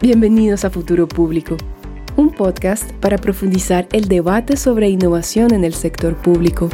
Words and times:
Bienvenidos 0.00 0.64
a 0.64 0.70
Futuro 0.70 1.08
Público, 1.08 1.56
un 2.14 2.30
podcast 2.30 2.92
para 3.00 3.18
profundizar 3.18 3.88
el 3.90 4.06
debate 4.06 4.56
sobre 4.56 4.88
innovación 4.88 5.52
en 5.52 5.64
el 5.64 5.74
sector 5.74 6.16
público. 6.16 6.70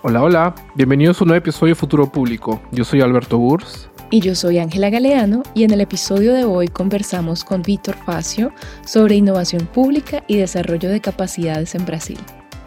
Hola, 0.00 0.22
hola, 0.22 0.54
bienvenidos 0.74 1.20
a 1.20 1.24
un 1.24 1.28
nuevo 1.28 1.40
episodio 1.40 1.72
de 1.72 1.78
Futuro 1.78 2.10
Público. 2.10 2.62
Yo 2.72 2.84
soy 2.84 3.02
Alberto 3.02 3.36
Burs. 3.36 3.90
Y 4.10 4.20
yo 4.20 4.34
soy 4.34 4.56
Ángela 4.56 4.88
Galeano 4.88 5.42
y 5.52 5.64
en 5.64 5.70
el 5.74 5.82
episodio 5.82 6.32
de 6.32 6.44
hoy 6.44 6.68
conversamos 6.68 7.44
con 7.44 7.60
Víctor 7.60 7.96
Facio 8.06 8.52
sobre 8.86 9.16
innovación 9.16 9.66
pública 9.66 10.24
y 10.26 10.38
desarrollo 10.38 10.88
de 10.88 11.02
capacidades 11.02 11.74
en 11.74 11.84
Brasil. 11.84 12.16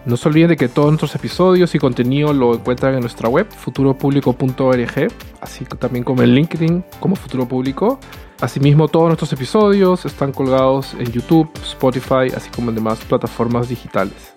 No 0.03 0.17
se 0.17 0.29
olviden 0.29 0.49
de 0.49 0.57
que 0.57 0.67
todos 0.67 0.87
nuestros 0.87 1.13
episodios 1.13 1.75
y 1.75 1.79
contenido 1.79 2.33
lo 2.33 2.55
encuentran 2.55 2.95
en 2.95 3.01
nuestra 3.01 3.29
web, 3.29 3.47
futuropublico.org, 3.51 5.07
así 5.41 5.65
también 5.65 6.03
como 6.03 6.23
en 6.23 6.33
LinkedIn 6.33 6.83
como 6.99 7.15
Futuro 7.15 7.47
Público. 7.47 7.99
Asimismo, 8.39 8.87
todos 8.87 9.07
nuestros 9.07 9.31
episodios 9.33 10.03
están 10.05 10.31
colgados 10.31 10.95
en 10.95 11.11
YouTube, 11.11 11.51
Spotify, 11.61 12.33
así 12.35 12.49
como 12.49 12.69
en 12.69 12.75
demás 12.75 12.99
plataformas 13.07 13.69
digitales. 13.69 14.33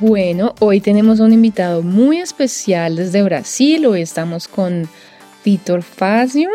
Bueno, 0.00 0.54
hoy 0.60 0.80
tenemos 0.80 1.20
un 1.20 1.34
invitado 1.34 1.82
muy 1.82 2.18
especial 2.18 2.96
desde 2.96 3.22
Brasil. 3.22 3.84
Hoy 3.84 4.00
estamos 4.00 4.48
con 4.48 4.88
Víctor 5.44 5.82
Fazio 5.82 6.48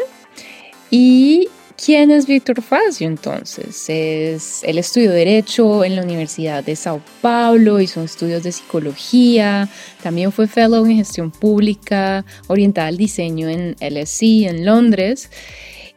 y 0.90 1.48
¿Quién 1.78 2.10
es 2.10 2.26
Víctor 2.26 2.64
Facio 2.64 3.06
entonces? 3.06 3.86
Es, 3.88 4.64
él 4.64 4.80
estudió 4.80 5.12
Derecho 5.12 5.84
en 5.84 5.96
la 5.96 6.02
Universidad 6.02 6.64
de 6.64 6.76
Sao 6.76 7.02
Paulo, 7.22 7.80
hizo 7.80 8.02
estudios 8.02 8.42
de 8.42 8.52
psicología, 8.52 9.70
también 10.02 10.32
fue 10.32 10.48
fellow 10.48 10.84
en 10.88 10.98
gestión 10.98 11.30
pública, 11.30 12.26
orientada 12.48 12.88
al 12.88 12.98
diseño 12.98 13.48
en 13.48 13.76
LSE 13.80 14.48
en 14.48 14.66
Londres. 14.66 15.30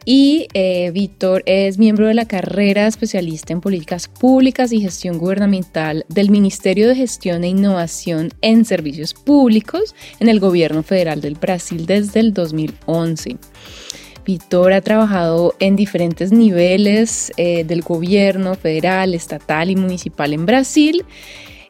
Y 0.05 0.47
eh, 0.53 0.91
Víctor 0.91 1.41
es 1.47 1.79
miembro 1.79 2.07
de 2.07 2.13
la 2.13 2.25
carrera 2.25 2.85
especialista 2.85 3.51
en 3.51 3.61
políticas 3.61 4.07
públicas 4.07 4.71
y 4.71 4.81
gestión 4.81 5.17
gubernamental 5.17 6.05
del 6.09 6.29
Ministerio 6.29 6.87
de 6.87 6.95
Gestión 6.95 7.43
e 7.43 7.49
Innovación 7.49 8.29
en 8.41 8.65
Servicios 8.65 9.15
Públicos 9.15 9.95
en 10.19 10.29
el 10.29 10.39
Gobierno 10.39 10.83
Federal 10.83 11.21
del 11.21 11.35
Brasil 11.35 11.87
desde 11.87 12.19
el 12.19 12.33
2011. 12.33 13.37
Víctor 14.25 14.73
ha 14.73 14.81
trabajado 14.81 15.55
en 15.59 15.75
diferentes 15.75 16.31
niveles 16.31 17.31
eh, 17.37 17.63
del 17.63 17.81
gobierno 17.81 18.55
federal, 18.55 19.13
estatal 19.13 19.69
y 19.69 19.75
municipal 19.75 20.33
en 20.33 20.45
Brasil. 20.45 21.05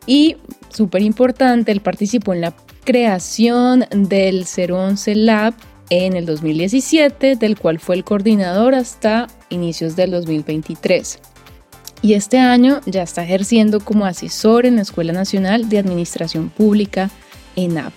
Y, 0.05 0.37
súper 0.69 1.01
importante, 1.01 1.71
él 1.71 1.81
participó 1.81 2.33
en 2.33 2.41
la 2.41 2.53
creación 2.83 3.85
del 3.91 4.45
011 4.45 5.15
Lab 5.15 5.53
en 5.89 6.15
el 6.15 6.25
2017, 6.25 7.35
del 7.35 7.57
cual 7.57 7.79
fue 7.79 7.95
el 7.95 8.03
coordinador 8.03 8.75
hasta 8.75 9.27
inicios 9.49 9.95
del 9.95 10.11
2023. 10.11 11.19
Y 12.01 12.13
este 12.13 12.39
año 12.39 12.81
ya 12.85 13.03
está 13.03 13.23
ejerciendo 13.23 13.79
como 13.79 14.05
asesor 14.05 14.65
en 14.65 14.77
la 14.77 14.81
Escuela 14.81 15.13
Nacional 15.13 15.69
de 15.69 15.77
Administración 15.77 16.49
Pública, 16.49 17.11
ENAP. 17.55 17.93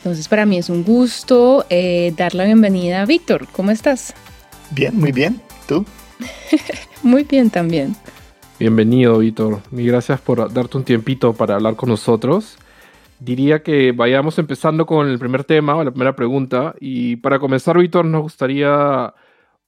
Entonces 0.00 0.28
para 0.28 0.46
mí 0.46 0.56
es 0.56 0.70
un 0.70 0.82
gusto 0.82 1.66
eh, 1.68 2.14
dar 2.16 2.34
la 2.34 2.44
bienvenida 2.44 3.02
a 3.02 3.04
Víctor. 3.04 3.46
¿Cómo 3.52 3.70
estás? 3.70 4.14
Bien, 4.70 4.98
muy 4.98 5.12
bien. 5.12 5.42
¿Tú? 5.68 5.84
muy 7.02 7.24
bien 7.24 7.50
también. 7.50 7.94
Bienvenido, 8.58 9.18
Víctor. 9.18 9.60
Mil 9.70 9.86
gracias 9.88 10.18
por 10.18 10.50
darte 10.54 10.78
un 10.78 10.84
tiempito 10.84 11.34
para 11.34 11.56
hablar 11.56 11.76
con 11.76 11.90
nosotros. 11.90 12.56
Diría 13.18 13.62
que 13.62 13.92
vayamos 13.92 14.38
empezando 14.38 14.86
con 14.86 15.06
el 15.06 15.18
primer 15.18 15.44
tema 15.44 15.76
o 15.76 15.84
la 15.84 15.90
primera 15.90 16.16
pregunta. 16.16 16.74
Y 16.80 17.16
para 17.16 17.38
comenzar, 17.38 17.76
Víctor, 17.76 18.06
nos 18.06 18.22
gustaría 18.22 19.12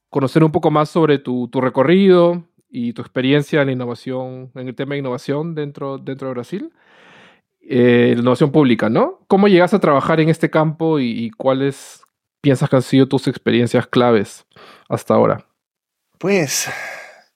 conocer 0.09 0.43
un 0.43 0.51
poco 0.51 0.71
más 0.71 0.89
sobre 0.89 1.19
tu, 1.19 1.51
recorrido 1.53 2.43
y 2.71 2.95
tu 2.95 3.03
experiencia 3.03 3.61
en 3.61 3.67
la 3.67 3.73
innovación, 3.73 4.51
en 4.55 4.69
el 4.69 4.75
tema 4.75 4.95
de 4.95 5.01
innovación 5.01 5.55
dentro, 5.55 5.99
dentro 5.99 6.29
de 6.29 6.33
Brasil 6.33 6.73
eh, 7.65 8.17
innovación 8.19 8.51
pública, 8.51 8.91
¿no? 8.91 9.25
¿Cómo 9.29 9.47
llegas 9.47 9.73
a 9.73 9.79
trabajar 9.79 10.21
en 10.21 10.29
este 10.29 10.51
campo 10.51 10.99
y, 10.99 11.31
cuáles 11.31 12.03
piensas 12.41 12.69
que 12.69 12.77
han 12.77 12.83
sido 12.83 13.07
tus 13.07 13.29
experiencias 13.29 13.87
claves 13.87 14.47
hasta 14.89 15.15
ahora? 15.15 15.47
Pues 16.19 16.69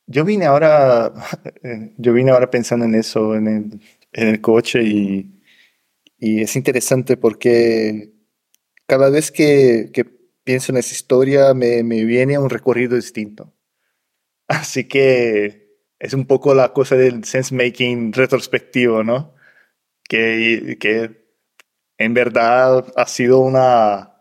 yo 0.07 0.25
vine 0.25 0.47
ahora, 0.47 1.13
yo 1.97 2.13
vine 2.13 2.33
ahora 2.33 2.51
pensando 2.51 2.85
en 2.85 2.97
eso, 2.97 3.37
en 3.37 3.81
el, 4.13 4.41
coche 4.41 4.83
y, 4.83 5.33
es 6.19 6.57
interesante 6.57 7.17
porque 7.17 8.13
cada 8.87 9.11
vez 9.11 9.31
que, 9.31 9.93
pienso 10.43 10.73
en 10.73 10.79
esa 10.79 10.93
historia 10.93 11.55
me, 11.55 11.85
me, 11.85 12.05
viene 12.05 12.37
un 12.39 12.51
recorrido 12.51 12.97
distinto. 12.97 13.55
Así 14.49 14.89
que 14.89 15.79
es 16.01 16.15
un 16.15 16.27
poco 16.27 16.53
la 16.53 16.73
cosa 16.73 16.97
del 16.97 17.23
sense 17.25 17.55
making 17.55 18.13
retrospectivo, 18.13 19.05
¿no? 19.05 19.36
Que, 20.09 20.77
que 20.81 21.27
en 21.99 22.15
verdad 22.15 22.93
ha 22.97 23.07
sido 23.07 23.41
una, 23.41 24.17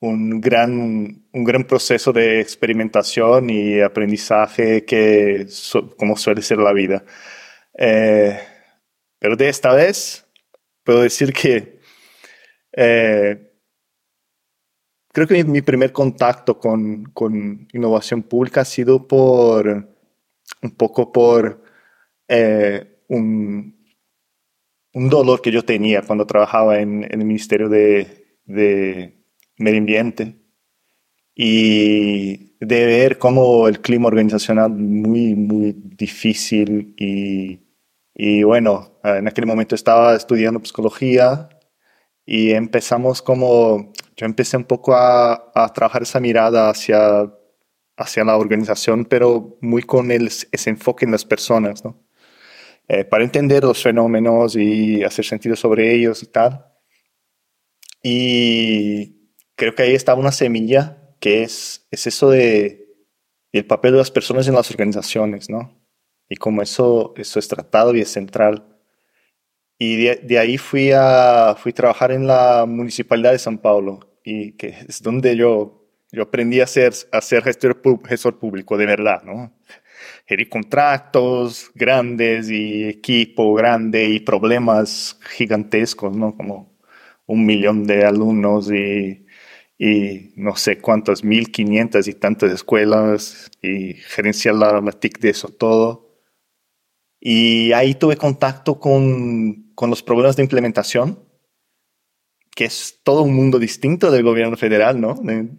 un, 0.00 0.40
gran, 0.40 1.26
un 1.32 1.44
gran 1.44 1.64
proceso 1.64 2.12
de 2.12 2.40
experimentación 2.40 3.50
y 3.50 3.80
aprendizaje 3.80 4.84
que 4.84 5.46
como 5.96 6.16
suele 6.16 6.42
ser 6.42 6.58
la 6.58 6.72
vida. 6.72 7.04
Eh, 7.78 8.38
pero 9.18 9.36
de 9.36 9.48
esta 9.48 9.74
vez 9.74 10.26
puedo 10.84 11.02
decir 11.02 11.32
que 11.32 11.80
eh, 12.72 13.52
creo 15.12 15.26
que 15.26 15.44
mi, 15.44 15.62
primer 15.62 15.92
contacto 15.92 16.58
con, 16.58 17.04
con, 17.12 17.68
innovación 17.72 18.22
pública 18.22 18.62
ha 18.62 18.64
sido 18.64 19.06
por 19.06 19.88
un 20.62 20.70
poco 20.76 21.12
por 21.12 21.62
eh, 22.28 23.02
un, 23.08 23.79
un 24.92 25.08
dolor 25.08 25.40
que 25.40 25.52
yo 25.52 25.62
tenía 25.64 26.02
cuando 26.02 26.26
trabajaba 26.26 26.80
en, 26.80 27.04
el 27.10 27.24
Ministerio 27.24 27.68
de, 27.68 28.26
Medio 29.56 29.78
Ambiente 29.78 30.36
y 31.34 32.56
de 32.60 32.86
ver 32.86 33.18
cómo 33.18 33.68
el 33.68 33.80
clima 33.80 34.08
organizacional 34.08 34.70
muy, 34.70 35.34
muy 35.34 35.74
difícil 35.76 36.94
y, 36.96 38.42
bueno, 38.42 39.00
en 39.04 39.28
aquel 39.28 39.46
momento 39.46 39.74
estaba 39.74 40.14
estudiando 40.14 40.62
psicología 40.64 41.48
y 42.26 42.50
empezamos 42.52 43.22
como, 43.22 43.92
yo 44.16 44.26
empecé 44.26 44.56
un 44.56 44.64
poco 44.64 44.94
a, 44.94 45.50
a 45.54 45.72
trabajar 45.72 46.02
esa 46.02 46.20
mirada 46.20 46.68
hacia, 46.70 47.32
hacia 47.96 48.24
la 48.24 48.36
organización, 48.36 49.04
pero 49.04 49.56
muy 49.60 49.82
con 49.82 50.10
el, 50.10 50.26
ese 50.26 50.70
enfoque 50.70 51.04
en 51.04 51.12
las 51.12 51.24
personas, 51.24 51.84
¿no? 51.84 52.02
Eh, 52.92 53.04
para 53.04 53.22
entender 53.22 53.62
los 53.62 53.80
fenómenos 53.80 54.56
y 54.56 55.04
hacer 55.04 55.24
sentido 55.24 55.54
sobre 55.54 55.94
ellos 55.94 56.24
y 56.24 56.26
tal. 56.26 56.66
Y 58.02 59.30
creo 59.54 59.76
que 59.76 59.84
ahí 59.84 59.94
está 59.94 60.16
una 60.16 60.32
semilla 60.32 60.98
que 61.20 61.44
es, 61.44 61.86
es 61.92 62.08
eso 62.08 62.30
de 62.30 62.88
el 63.52 63.64
papel 63.64 63.92
de 63.92 63.98
las 63.98 64.10
personas 64.10 64.48
en 64.48 64.56
las 64.56 64.72
organizaciones, 64.72 65.48
¿no? 65.48 65.80
Y 66.28 66.34
cómo 66.34 66.62
eso, 66.62 67.14
eso 67.16 67.38
es 67.38 67.46
tratado 67.46 67.94
y 67.94 68.00
es 68.00 68.08
central. 68.08 68.76
Y 69.78 69.94
de, 70.06 70.38
ahí 70.40 70.58
fui 70.58 70.90
a, 70.92 71.54
fui 71.56 71.70
a 71.70 71.74
trabajar 71.76 72.10
en 72.10 72.26
la 72.26 72.66
Municipalidad 72.66 73.30
de 73.30 73.38
San 73.38 73.58
Paulo, 73.58 74.00
y 74.24 74.56
que 74.56 74.74
es 74.88 75.00
donde 75.00 75.36
yo, 75.36 75.88
yo 76.10 76.24
aprendí 76.24 76.60
a 76.60 76.66
ser, 76.66 76.92
a 77.12 77.20
ser 77.20 77.44
gestor, 77.44 77.80
gestor 78.08 78.40
público 78.40 78.76
de 78.76 78.86
verdad, 78.86 79.22
¿no? 79.22 79.52
Gerir 80.26 80.48
contratos 80.48 81.70
grandes 81.74 82.50
y 82.50 82.84
equipo 82.84 83.54
grande 83.54 84.08
y 84.08 84.20
problemas 84.20 85.18
gigantescos, 85.36 86.16
¿no? 86.16 86.36
Como 86.36 86.78
un 87.26 87.46
millón 87.46 87.86
de 87.86 88.04
alumnos 88.04 88.70
y, 88.72 89.26
no 90.36 90.56
sé 90.56 90.78
cuántas, 90.78 91.24
mil 91.24 91.50
quinientas 91.50 92.06
y 92.08 92.14
tantas 92.14 92.52
escuelas 92.52 93.50
y 93.62 93.94
gerenciar 93.94 94.56
la, 94.56 94.80
la 94.80 94.92
de 95.00 95.30
eso 95.30 95.48
todo. 95.48 96.10
Y 97.20 97.72
ahí 97.72 97.94
tuve 97.94 98.16
contacto 98.16 98.80
con, 98.80 99.72
con 99.74 99.90
los 99.90 100.02
problemas 100.02 100.36
de 100.36 100.42
implementación, 100.42 101.18
que 102.54 102.64
es 102.64 103.00
todo 103.04 103.22
un 103.22 103.34
mundo 103.34 103.58
distinto 103.58 104.10
del 104.10 104.22
gobierno 104.22 104.56
federal, 104.56 105.00
¿no? 105.00 105.14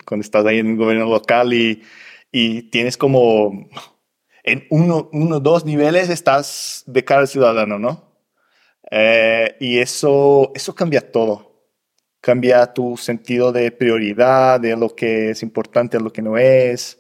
Cuando 0.06 0.24
estás 0.24 0.45
ahí 0.45 0.60
en 0.60 0.71
el 0.71 0.77
gobierno 0.77 1.10
local 1.10 1.54
y, 1.54 1.81
y 2.31 2.63
tienes 2.63 2.98
como 2.98 3.69
en 4.43 4.65
uno, 4.69 5.09
uno, 5.13 5.39
dos 5.39 5.65
niveles 5.65 6.09
estás 6.09 6.83
de 6.88 7.03
cara 7.03 7.21
al 7.21 7.27
ciudadano, 7.27 7.77
¿no? 7.79 8.11
Eh, 8.89 9.55
y 9.59 9.79
eso, 9.79 10.51
eso 10.55 10.75
cambia 10.75 11.11
todo. 11.11 11.51
Cambia 12.21 12.73
tu 12.73 12.97
sentido 12.97 13.51
de 13.51 13.71
prioridad, 13.71 14.59
de 14.59 14.75
lo 14.75 14.95
que 14.95 15.31
es 15.31 15.43
importante, 15.43 15.97
de 15.97 16.03
lo 16.03 16.13
que 16.13 16.21
no 16.21 16.38
es. 16.38 16.99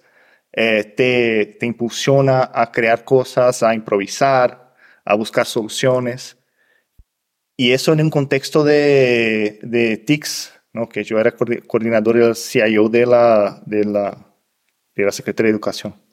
Eh, 0.53 0.83
te, 0.83 1.57
te 1.59 1.65
impulsiona 1.65 2.49
a 2.53 2.71
crear 2.71 3.03
cosas, 3.05 3.63
a 3.63 3.73
improvisar, 3.73 4.73
a 5.05 5.15
buscar 5.15 5.45
soluciones. 5.45 6.37
Y 7.57 7.71
eso 7.73 7.93
en 7.93 8.01
un 8.01 8.09
contexto 8.09 8.63
de, 8.63 9.59
de 9.61 9.97
TICS, 9.97 10.53
¿no? 10.73 10.89
que 10.89 11.03
yo 11.03 11.19
era 11.19 11.31
coordinador 11.67 12.17
del 12.17 12.35
CIO 12.35 12.89
de 12.89 13.05
la, 13.05 13.61
de 13.65 13.83
la, 13.85 14.33
de 14.95 15.05
la 15.05 15.11
Secretaría 15.11 15.51
de 15.51 15.55
Educación. 15.55 16.10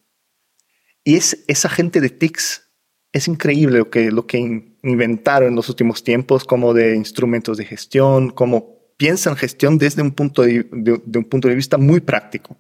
Y 1.08 1.16
es, 1.16 1.42
esa 1.48 1.70
gente 1.70 2.02
de 2.02 2.10
TICS 2.10 2.70
es 3.14 3.28
increíble 3.28 3.78
lo 3.78 3.88
que, 3.88 4.10
lo 4.10 4.26
que 4.26 4.36
inventaron 4.82 5.48
en 5.48 5.56
los 5.56 5.70
últimos 5.70 6.04
tiempos, 6.04 6.44
como 6.44 6.74
de 6.74 6.96
instrumentos 6.96 7.56
de 7.56 7.64
gestión, 7.64 8.28
como 8.28 8.92
piensan 8.98 9.34
gestión 9.34 9.78
desde 9.78 10.02
un 10.02 10.10
punto 10.10 10.42
de, 10.42 10.68
de 10.70 11.18
un 11.18 11.24
punto 11.24 11.48
de 11.48 11.54
vista 11.54 11.78
muy 11.78 12.00
práctico. 12.00 12.58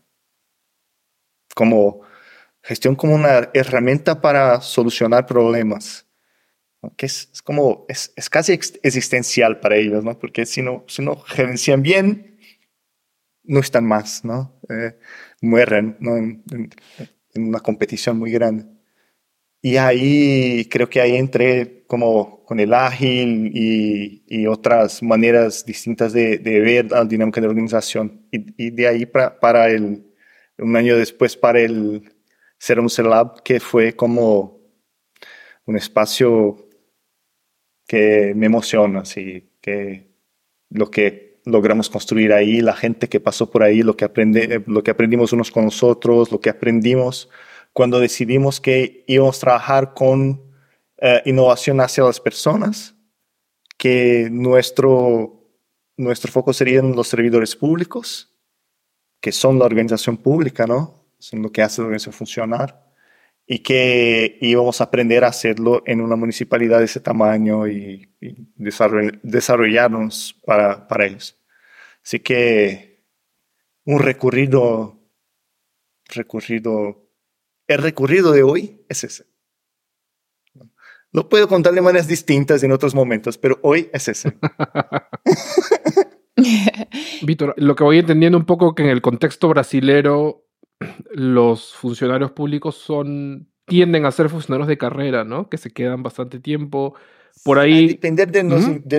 Como 1.54 2.00
gestión 2.62 2.96
como 2.96 3.16
una 3.16 3.50
herramienta 3.52 4.18
para 4.18 4.62
solucionar 4.62 5.26
problemas 5.26 6.06
que 6.96 7.04
es, 7.04 7.30
como, 7.44 7.84
es, 7.86 8.14
es, 8.16 8.30
casi 8.30 8.54
existencial 8.54 9.60
para 9.60 9.76
ellos, 9.76 10.02
¿no? 10.04 10.18
Porque 10.18 10.46
si 10.46 10.62
no, 10.62 10.86
si 10.88 11.02
no 11.02 11.16
gerencian 11.16 11.82
bien, 11.82 12.38
no 13.42 13.60
están 13.60 13.84
más, 13.84 14.24
¿no? 14.24 14.58
Eh, 14.70 14.98
mueren, 15.42 15.98
¿no? 16.00 16.16
En, 16.16 16.42
una 17.34 17.60
competición 17.60 18.18
muy 18.18 18.30
grande. 18.30 18.66
Y 19.60 19.76
ahí 19.76 20.66
creo 20.70 20.88
que 20.88 21.00
ahí 21.00 21.16
entré 21.16 21.84
como 21.86 22.44
con 22.44 22.60
el 22.60 22.72
ágil 22.72 23.50
y, 23.54 24.22
y 24.26 24.46
otras 24.46 25.02
maneras 25.02 25.64
distintas 25.66 26.12
de, 26.12 26.38
de, 26.38 26.60
ver 26.60 26.90
la 26.90 27.04
dinámica 27.04 27.40
de 27.40 27.46
la 27.46 27.50
organización. 27.50 28.26
Y, 28.30 28.66
y 28.66 28.70
de 28.70 28.86
ahí 28.86 29.06
para, 29.06 29.38
para, 29.40 29.68
el, 29.68 30.06
un 30.58 30.76
año 30.76 30.96
después 30.96 31.36
para 31.36 31.60
el 31.60 32.12
Serum 32.58 32.88
Lab, 32.98 33.42
que 33.42 33.60
fue 33.60 33.94
como 33.94 34.60
un 35.66 35.76
espacio 35.76 36.68
que 37.86 38.32
me 38.36 38.46
emociona, 38.46 39.00
así 39.00 39.50
que 39.60 40.08
lo 40.70 40.90
que 40.90 41.27
logramos 41.48 41.88
construir 41.90 42.32
ahí, 42.32 42.60
la 42.60 42.74
gente 42.74 43.08
que 43.08 43.20
pasó 43.20 43.50
por 43.50 43.62
ahí, 43.62 43.82
lo 43.82 43.96
que, 43.96 44.04
aprende, 44.04 44.62
lo 44.66 44.82
que 44.82 44.90
aprendimos 44.90 45.32
unos 45.32 45.50
con 45.50 45.64
nosotros, 45.64 46.30
lo 46.30 46.40
que 46.40 46.50
aprendimos 46.50 47.28
cuando 47.72 48.00
decidimos 48.00 48.60
que 48.60 49.04
íbamos 49.06 49.38
a 49.38 49.40
trabajar 49.40 49.94
con 49.94 50.42
eh, 50.98 51.22
innovación 51.26 51.80
hacia 51.80 52.04
las 52.04 52.20
personas, 52.20 52.94
que 53.76 54.28
nuestro, 54.30 55.48
nuestro 55.96 56.32
foco 56.32 56.52
serían 56.52 56.96
los 56.96 57.08
servidores 57.08 57.54
públicos, 57.54 58.34
que 59.20 59.32
son 59.32 59.58
la 59.58 59.64
organización 59.64 60.16
pública, 60.16 60.66
¿no? 60.66 61.06
Son 61.18 61.42
lo 61.42 61.50
que 61.52 61.62
hace 61.62 61.80
la 61.80 61.86
organización 61.86 62.14
funcionar 62.14 62.88
y 63.46 63.60
que 63.60 64.36
íbamos 64.40 64.80
a 64.80 64.84
aprender 64.84 65.24
a 65.24 65.28
hacerlo 65.28 65.82
en 65.86 66.00
una 66.00 66.16
municipalidad 66.16 66.80
de 66.80 66.84
ese 66.84 67.00
tamaño 67.00 67.66
y, 67.66 68.08
desarrollarnos 69.22 70.36
para, 70.44 70.86
para 70.86 71.06
ellos. 71.06 71.37
Así 72.08 72.20
que 72.20 73.04
un 73.84 73.98
recorrido, 73.98 74.98
recorrido, 76.06 77.06
el 77.66 77.82
recorrido 77.82 78.32
de 78.32 78.42
hoy 78.42 78.82
es 78.88 79.04
ese. 79.04 79.26
Lo 81.12 81.28
puedo 81.28 81.48
contar 81.48 81.74
de 81.74 81.82
maneras 81.82 82.08
distintas 82.08 82.62
en 82.62 82.72
otros 82.72 82.94
momentos, 82.94 83.36
pero 83.36 83.58
hoy 83.62 83.90
es 83.92 84.08
ese. 84.08 84.38
Víctor, 87.24 87.52
lo 87.58 87.76
que 87.76 87.84
voy 87.84 87.98
entendiendo 87.98 88.38
un 88.38 88.46
poco 88.46 88.74
que 88.74 88.84
en 88.84 88.88
el 88.88 89.02
contexto 89.02 89.50
brasilero 89.50 90.46
los 91.10 91.74
funcionarios 91.74 92.30
públicos 92.30 92.76
son 92.76 93.52
tienden 93.66 94.06
a 94.06 94.12
ser 94.12 94.30
funcionarios 94.30 94.68
de 94.68 94.78
carrera, 94.78 95.24
¿no? 95.24 95.50
Que 95.50 95.58
se 95.58 95.70
quedan 95.72 96.02
bastante 96.02 96.40
tiempo. 96.40 96.94
Por 97.44 97.58
ahí. 97.58 97.84
Al 97.84 97.88
depender 97.88 98.30
del, 98.30 98.48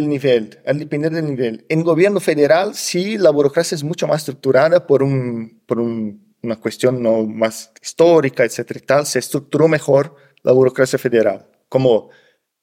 nivel. 0.10 0.60
Al 0.66 0.80
depender 0.80 1.12
del 1.12 1.26
nivel. 1.26 1.66
En 1.70 1.84
gobierno 1.84 2.20
federal, 2.20 2.76
sí, 2.76 3.18
la 3.18 3.30
burocracia 3.30 3.76
es 3.76 3.84
mucho 3.84 4.08
más 4.08 4.22
estructurada 4.22 4.86
por, 4.86 5.04
un, 5.04 5.62
por 5.66 5.80
una 5.80 6.56
cuestión 6.60 7.02
no 7.02 7.24
más 7.24 7.72
histórica, 7.82 8.44
etcétera 8.44 8.80
y 8.82 8.86
tal. 8.86 9.06
Se 9.06 9.20
estructuró 9.20 9.68
mejor 9.68 10.16
la 10.44 10.52
burocracia 10.52 11.00
federal. 11.00 11.48
Como 11.68 12.10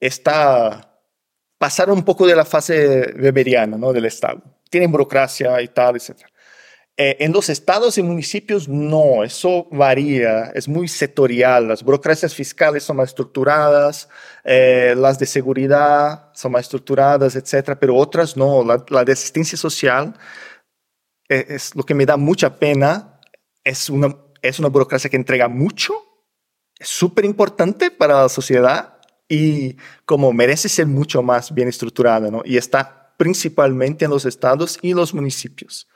está. 0.00 0.92
Pasaron 1.58 1.98
un 1.98 2.04
poco 2.04 2.26
de 2.26 2.36
la 2.36 2.44
fase 2.44 3.14
weberiana, 3.18 3.78
¿no? 3.78 3.92
Del 3.92 4.04
Estado. 4.04 4.42
Tienen 4.68 4.92
burocracia 4.92 5.60
y 5.62 5.68
tal, 5.68 5.96
etcétera. 5.96 6.28
Eh, 6.98 7.18
en 7.20 7.32
los 7.32 7.50
estados 7.50 7.98
y 7.98 8.02
municipios 8.02 8.68
no, 8.68 9.22
eso 9.22 9.68
varía, 9.70 10.46
es 10.54 10.66
muy 10.66 10.88
sectorial. 10.88 11.68
Las 11.68 11.82
burocracias 11.82 12.34
fiscales 12.34 12.84
son 12.84 12.96
más 12.96 13.10
estructuradas, 13.10 14.08
eh, 14.44 14.94
las 14.96 15.18
de 15.18 15.26
seguridad 15.26 16.30
son 16.32 16.52
más 16.52 16.62
estructuradas, 16.62 17.36
etcétera, 17.36 17.78
pero 17.78 17.96
otras 17.96 18.34
no. 18.36 18.64
La, 18.88 19.04
de 19.04 19.12
asistencia 19.12 19.58
social 19.58 20.14
eh, 21.28 21.44
es, 21.50 21.74
lo 21.76 21.82
que 21.84 21.94
me 21.94 22.06
da 22.06 22.16
mucha 22.16 22.58
pena. 22.58 23.20
Es 23.62 23.90
una, 23.90 24.16
es 24.40 24.58
una 24.58 24.68
burocracia 24.68 25.10
que 25.10 25.16
entrega 25.16 25.48
mucho, 25.48 25.92
es 26.78 26.88
súper 26.88 27.24
importante 27.26 27.90
para 27.90 28.22
la 28.22 28.28
sociedad 28.30 28.98
y 29.28 29.76
como 30.06 30.32
merece 30.32 30.68
ser 30.68 30.86
mucho 30.86 31.22
más 31.22 31.52
bien 31.52 31.68
estructurada, 31.68 32.30
¿no? 32.30 32.42
Y 32.44 32.56
está 32.56 33.12
principalmente 33.18 34.04
en 34.06 34.12
los 34.12 34.24
estados 34.24 34.78
y 34.80 34.94
los 34.94 35.12
municipios. 35.12 35.88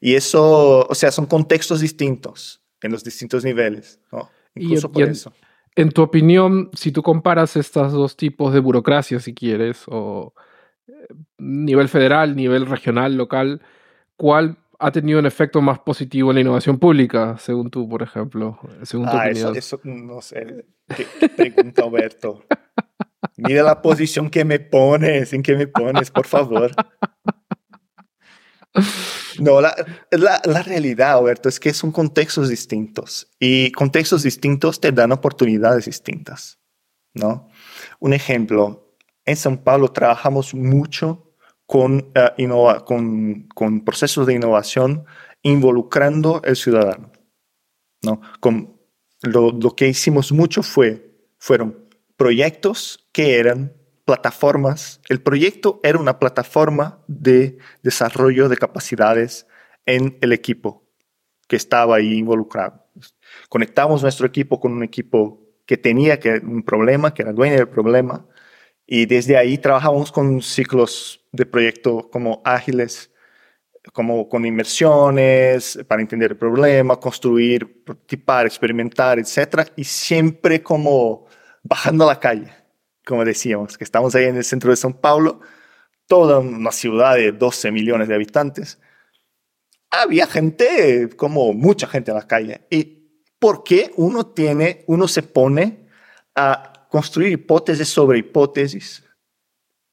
Y 0.00 0.14
eso, 0.14 0.86
o 0.88 0.94
sea, 0.94 1.10
son 1.10 1.26
contextos 1.26 1.80
distintos 1.80 2.62
en 2.82 2.92
los 2.92 3.04
distintos 3.04 3.44
niveles, 3.44 4.00
¿no? 4.10 4.30
Incluso 4.54 4.90
por 4.90 5.02
eso. 5.02 5.32
En 5.76 5.90
tu 5.90 6.02
opinión, 6.02 6.70
si 6.72 6.90
tú 6.90 7.02
comparas 7.02 7.56
estos 7.56 7.92
dos 7.92 8.16
tipos 8.16 8.52
de 8.52 8.60
burocracia, 8.60 9.20
si 9.20 9.34
quieres, 9.34 9.82
o 9.86 10.34
eh, 10.88 10.92
nivel 11.38 11.88
federal, 11.88 12.34
nivel 12.34 12.66
regional, 12.66 13.16
local, 13.16 13.62
¿cuál 14.16 14.58
ha 14.78 14.90
tenido 14.90 15.18
un 15.18 15.26
efecto 15.26 15.60
más 15.60 15.78
positivo 15.78 16.30
en 16.30 16.36
la 16.36 16.40
innovación 16.40 16.78
pública, 16.78 17.36
según 17.38 17.70
tú, 17.70 17.88
por 17.88 18.02
ejemplo? 18.02 18.58
Según 18.82 19.06
tu 19.06 19.12
ah, 19.16 19.26
opinión? 19.26 19.56
Eso, 19.56 19.76
eso, 19.76 19.80
no 19.84 20.20
sé. 20.22 20.64
¿Qué, 20.96 21.28
pregunta, 21.28 21.84
Alberto? 21.84 22.42
Mira 23.36 23.62
la 23.62 23.80
posición 23.80 24.30
que 24.30 24.44
me 24.44 24.58
pones, 24.58 25.32
en 25.32 25.42
que 25.42 25.54
me 25.54 25.66
pones, 25.66 26.10
por 26.10 26.26
favor. 26.26 26.72
No, 29.40 29.60
la, 29.60 29.74
la, 30.10 30.62
realidad, 30.62 31.18
Alberto, 31.18 31.48
es 31.48 31.58
que 31.58 31.72
son 31.72 31.92
contextos 31.92 32.48
distintos 32.48 33.30
y 33.38 33.72
contextos 33.72 34.22
distintos 34.22 34.80
te 34.80 34.92
dan 34.92 35.12
oportunidades 35.12 35.86
distintas, 35.86 36.58
¿no? 37.14 37.48
Un 38.00 38.12
ejemplo, 38.12 38.96
en 39.24 39.36
San 39.36 39.58
Paulo 39.58 39.92
trabajamos 39.92 40.54
mucho 40.54 41.34
con, 41.66 42.12
uh, 42.14 42.84
con, 42.84 43.48
con, 43.54 43.84
procesos 43.84 44.26
de 44.26 44.34
innovación 44.34 45.06
involucrando 45.42 46.42
el 46.44 46.56
ciudadano, 46.56 47.10
¿no? 48.02 48.20
Con, 48.40 48.78
lo, 49.22 49.52
lo 49.52 49.74
que 49.74 49.88
hicimos 49.88 50.32
mucho 50.32 50.62
fue, 50.62 51.16
fueron 51.38 51.88
proyectos 52.16 53.08
que 53.12 53.38
eran 53.38 53.79
plataformas. 54.10 55.00
El 55.08 55.22
proyecto 55.22 55.78
era 55.84 55.96
una 55.96 56.18
plataforma 56.18 56.98
de 57.06 57.58
desarrollo 57.84 58.48
de 58.48 58.56
capacidades 58.56 59.46
en 59.86 60.18
el 60.20 60.32
equipo 60.32 60.82
que 61.46 61.54
estaba 61.54 61.94
ahí 61.94 62.14
involucrado. 62.14 62.88
Conectamos 63.48 64.02
nuestro 64.02 64.26
equipo 64.26 64.58
con 64.58 64.72
un 64.72 64.82
equipo 64.82 65.40
que 65.64 65.76
tenía 65.76 66.18
un 66.42 66.64
problema, 66.64 67.14
que 67.14 67.22
era 67.22 67.32
dueño 67.32 67.54
del 67.54 67.68
problema, 67.68 68.26
y 68.84 69.06
desde 69.06 69.36
ahí 69.36 69.58
trabajamos 69.58 70.10
con 70.10 70.42
ciclos 70.42 71.24
de 71.30 71.46
proyecto 71.46 72.10
como 72.10 72.42
ágiles, 72.44 73.12
como 73.92 74.28
con 74.28 74.44
inmersiones 74.44 75.78
para 75.86 76.02
entender 76.02 76.32
el 76.32 76.36
problema, 76.36 76.96
construir, 76.96 77.84
prototipar, 77.84 78.46
experimentar, 78.46 79.20
etc. 79.20 79.70
Y 79.76 79.84
siempre 79.84 80.64
como 80.64 81.26
bajando 81.62 82.02
a 82.02 82.14
la 82.14 82.18
calle 82.18 82.59
como 83.10 83.24
decíamos, 83.24 83.76
que 83.76 83.82
estamos 83.82 84.14
ahí 84.14 84.26
en 84.26 84.36
el 84.36 84.44
centro 84.44 84.70
de 84.70 84.76
São 84.76 84.94
Paulo, 84.94 85.40
toda 86.06 86.38
una 86.38 86.70
ciudad 86.70 87.16
de 87.16 87.32
12 87.32 87.72
millones 87.72 88.06
de 88.06 88.14
habitantes. 88.14 88.78
Había 89.90 90.28
gente, 90.28 91.10
como 91.16 91.52
mucha 91.52 91.88
gente 91.88 92.12
en 92.12 92.16
la 92.16 92.28
calle. 92.28 92.68
¿Y 92.70 93.24
por 93.40 93.64
qué 93.64 93.90
uno 93.96 94.26
tiene, 94.26 94.84
uno 94.86 95.08
se 95.08 95.24
pone 95.24 95.88
a 96.36 96.86
construir 96.88 97.32
hipótesis 97.32 97.88
sobre 97.88 98.20
hipótesis 98.20 99.02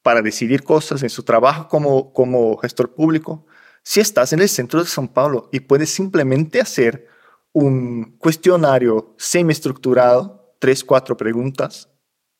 para 0.03 0.21
decidir 0.21 0.63
cosas 0.63 1.01
en 1.01 1.09
su 1.09 1.23
trabajo 1.23 1.67
como, 1.67 2.13
como 2.13 2.55
gestor 2.57 2.93
público? 2.93 3.47
Si 3.81 3.99
estás 3.99 4.31
en 4.31 4.41
el 4.41 4.49
centro 4.49 4.79
de 4.79 4.85
São 4.85 5.11
Paulo 5.11 5.49
y 5.51 5.61
puedes 5.61 5.89
simplemente 5.89 6.61
hacer 6.61 7.07
un 7.51 8.15
cuestionario 8.19 9.15
semi-estructurado, 9.17 10.55
tres, 10.59 10.83
cuatro 10.83 11.17
preguntas, 11.17 11.89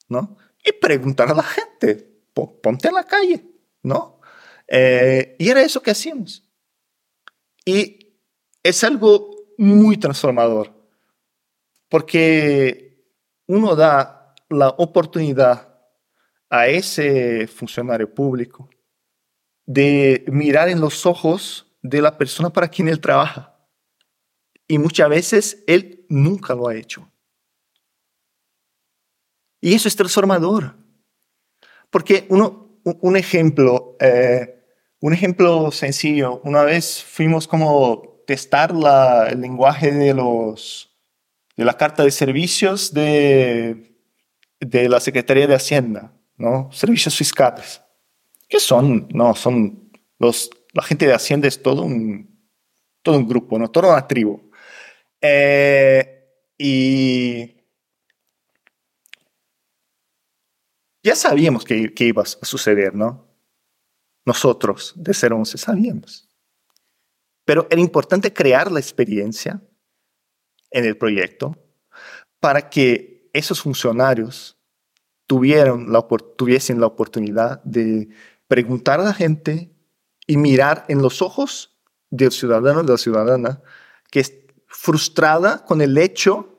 ¿no? 0.08 0.38
Y 0.68 0.74
preguntar 0.74 1.32
a 1.32 1.36
la 1.36 1.44
gente, 1.44 1.96
ponte 2.34 2.90
en 2.90 2.94
la 2.94 3.06
calle, 3.06 3.46
¿no? 3.84 4.20
Eh, 4.68 5.36
y 5.40 5.50
era 5.50 5.62
eso 5.62 5.82
que 5.82 5.92
hacíamos. 5.92 6.44
Y 7.64 8.20
es 8.62 8.84
algo 8.84 9.32
muy 9.58 9.98
transformador, 9.98 10.74
porque 11.88 13.06
uno 13.48 13.76
da 13.76 14.36
la 14.50 14.70
oportunidad 14.70 15.74
a 16.50 16.68
ese 16.68 17.48
funcionario 17.48 18.14
público 18.14 18.70
de 19.66 20.26
mirar 20.28 20.70
en 20.70 20.82
los 20.82 21.06
ojos 21.06 21.78
de 21.82 22.02
la 22.02 22.18
persona 22.18 22.52
para 22.52 22.68
quien 22.68 22.88
él 22.88 23.00
trabaja. 23.00 23.58
Y 24.68 24.78
muchas 24.80 25.10
veces 25.10 25.64
él 25.66 26.06
nunca 26.10 26.56
lo 26.56 26.68
ha 26.68 26.76
hecho. 26.76 27.10
Y 29.62 29.74
eso 29.74 29.88
es 29.88 29.96
transformador. 29.96 30.76
Porque 31.90 32.26
uno, 32.30 32.80
un 32.84 33.18
ejemplo, 33.18 33.98
eh, 34.00 34.64
un 35.00 35.14
ejemplo 35.14 35.72
sencillo, 35.72 36.42
una 36.44 36.64
vez 36.64 37.04
fuimos 37.04 37.48
como 37.48 38.24
testar 38.28 38.74
la, 38.74 39.30
el 39.30 39.42
lenguaje 39.42 39.92
de, 39.92 40.14
los, 40.14 40.96
de 41.56 41.66
la 41.66 41.76
carta 41.76 42.04
de 42.04 42.12
servicios 42.12 42.94
de, 42.94 43.96
de 44.60 44.90
la 44.90 45.00
Secretaría 45.00 45.48
de 45.48 45.56
Hacienda, 45.56 46.14
¿no? 46.36 46.70
Servicios 46.72 47.16
fiscales. 47.16 47.82
¿Qué 48.50 48.60
son? 48.60 49.08
No, 49.12 49.34
son 49.36 49.92
los, 50.20 50.50
la 50.74 50.84
gente 50.84 51.08
de 51.08 51.14
Hacienda 51.14 51.48
es 51.48 51.62
todo 51.62 51.84
un, 51.84 52.38
todo 53.02 53.18
un 53.18 53.28
grupo, 53.28 53.58
¿no? 53.58 53.70
Toda 53.70 53.94
una 53.94 54.08
tribu. 54.08 54.50
Eh, 55.22 56.26
y 56.58 57.57
ya 61.08 61.16
sabíamos 61.16 61.64
que, 61.64 61.94
que, 61.94 62.06
iba 62.06 62.24
a 62.24 62.46
suceder, 62.46 62.94
¿no? 62.94 63.26
Nosotros 64.26 64.94
de 64.98 65.14
011 65.14 65.58
sabíamos. 65.58 66.30
Pero 67.46 67.66
era 67.70 67.80
importante 67.80 68.34
crear 68.34 68.70
la 68.70 68.82
experiencia 68.82 69.62
en 70.70 70.84
el 70.84 70.98
proyecto 70.98 71.56
para 72.42 72.70
que 72.70 73.30
esos 73.32 73.62
funcionarios 73.62 74.58
tuvieran 75.28 75.94
la, 75.94 76.06
tuviesen 76.36 76.82
la 76.82 76.88
oportunidad 76.88 77.64
de 77.64 78.10
preguntar 78.50 79.00
a 79.00 79.04
la 79.04 79.14
gente 79.14 79.72
y 80.26 80.36
mirar 80.36 80.84
en 80.90 81.02
los 81.02 81.22
ojos 81.22 81.78
del 82.10 82.34
ciudadano 82.34 82.84
de 82.84 82.92
la 82.92 82.98
ciudadana 82.98 83.62
que 84.12 84.20
es 84.20 84.34
frustrada 84.68 85.64
con 85.64 85.82
el 85.82 85.98
hecho 85.98 86.57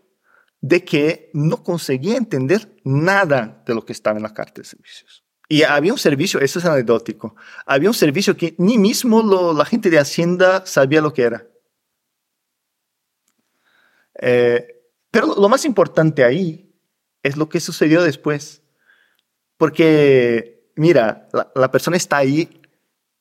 de 0.60 0.84
que 0.84 1.30
no 1.34 1.62
conseguía 1.62 2.16
entender 2.16 2.76
nada 2.84 3.62
de 3.66 3.74
lo 3.74 3.84
que 3.84 3.92
estaba 3.92 4.16
en 4.16 4.22
la 4.22 4.34
carta 4.34 4.60
de 4.60 4.64
servicios. 4.64 5.24
Y 5.48 5.62
había 5.62 5.92
un 5.92 5.98
servicio, 5.98 6.40
eso 6.40 6.58
es 6.58 6.64
anecdótico, 6.64 7.34
había 7.64 7.88
un 7.88 7.94
servicio 7.94 8.36
que 8.36 8.54
ni 8.58 8.76
mismo 8.76 9.22
la 9.54 9.64
gente 9.64 9.88
de 9.88 9.98
Hacienda 9.98 10.66
sabía 10.66 11.00
lo 11.00 11.14
que 11.14 11.22
era. 11.22 11.46
Eh, 14.20 14.84
pero 15.10 15.34
lo 15.36 15.48
más 15.48 15.64
importante 15.64 16.24
ahí 16.24 16.74
es 17.22 17.36
lo 17.36 17.48
que 17.48 17.60
sucedió 17.60 18.02
después. 18.02 18.62
Porque 19.56 20.70
mira, 20.76 21.28
la, 21.54 21.70
persona 21.70 21.96
está 21.96 22.18
ahí 22.18 22.60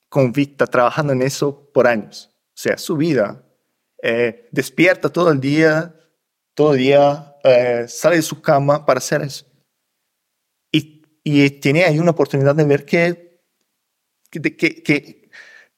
convicta, 0.10 0.67
trabajando 0.67 1.13
en 1.13 1.22
eso 1.22 1.70
por 1.74 1.88
años. 1.88 2.29
O 2.50 2.60
sea, 2.60 2.77
su 2.77 2.96
vida. 2.96 3.44
Eh, 4.03 4.48
despierta 4.51 5.10
todo 5.10 5.32
el 5.32 5.39
día, 5.39 5.96
todo 6.58 6.74
día, 6.74 7.36
eh, 7.44 7.86
sale 7.88 8.16
de 8.16 8.24
su 8.24 8.42
cama 8.42 8.84
para 8.84 8.98
hacer 8.98 9.22
eso. 9.22 9.46
Y, 10.72 11.52
tiene 11.60 11.84
ahí 11.84 12.00
una 12.00 12.12
oportunidad 12.12 12.56
de 12.56 12.64
ver 12.64 12.84
que, 12.84 13.42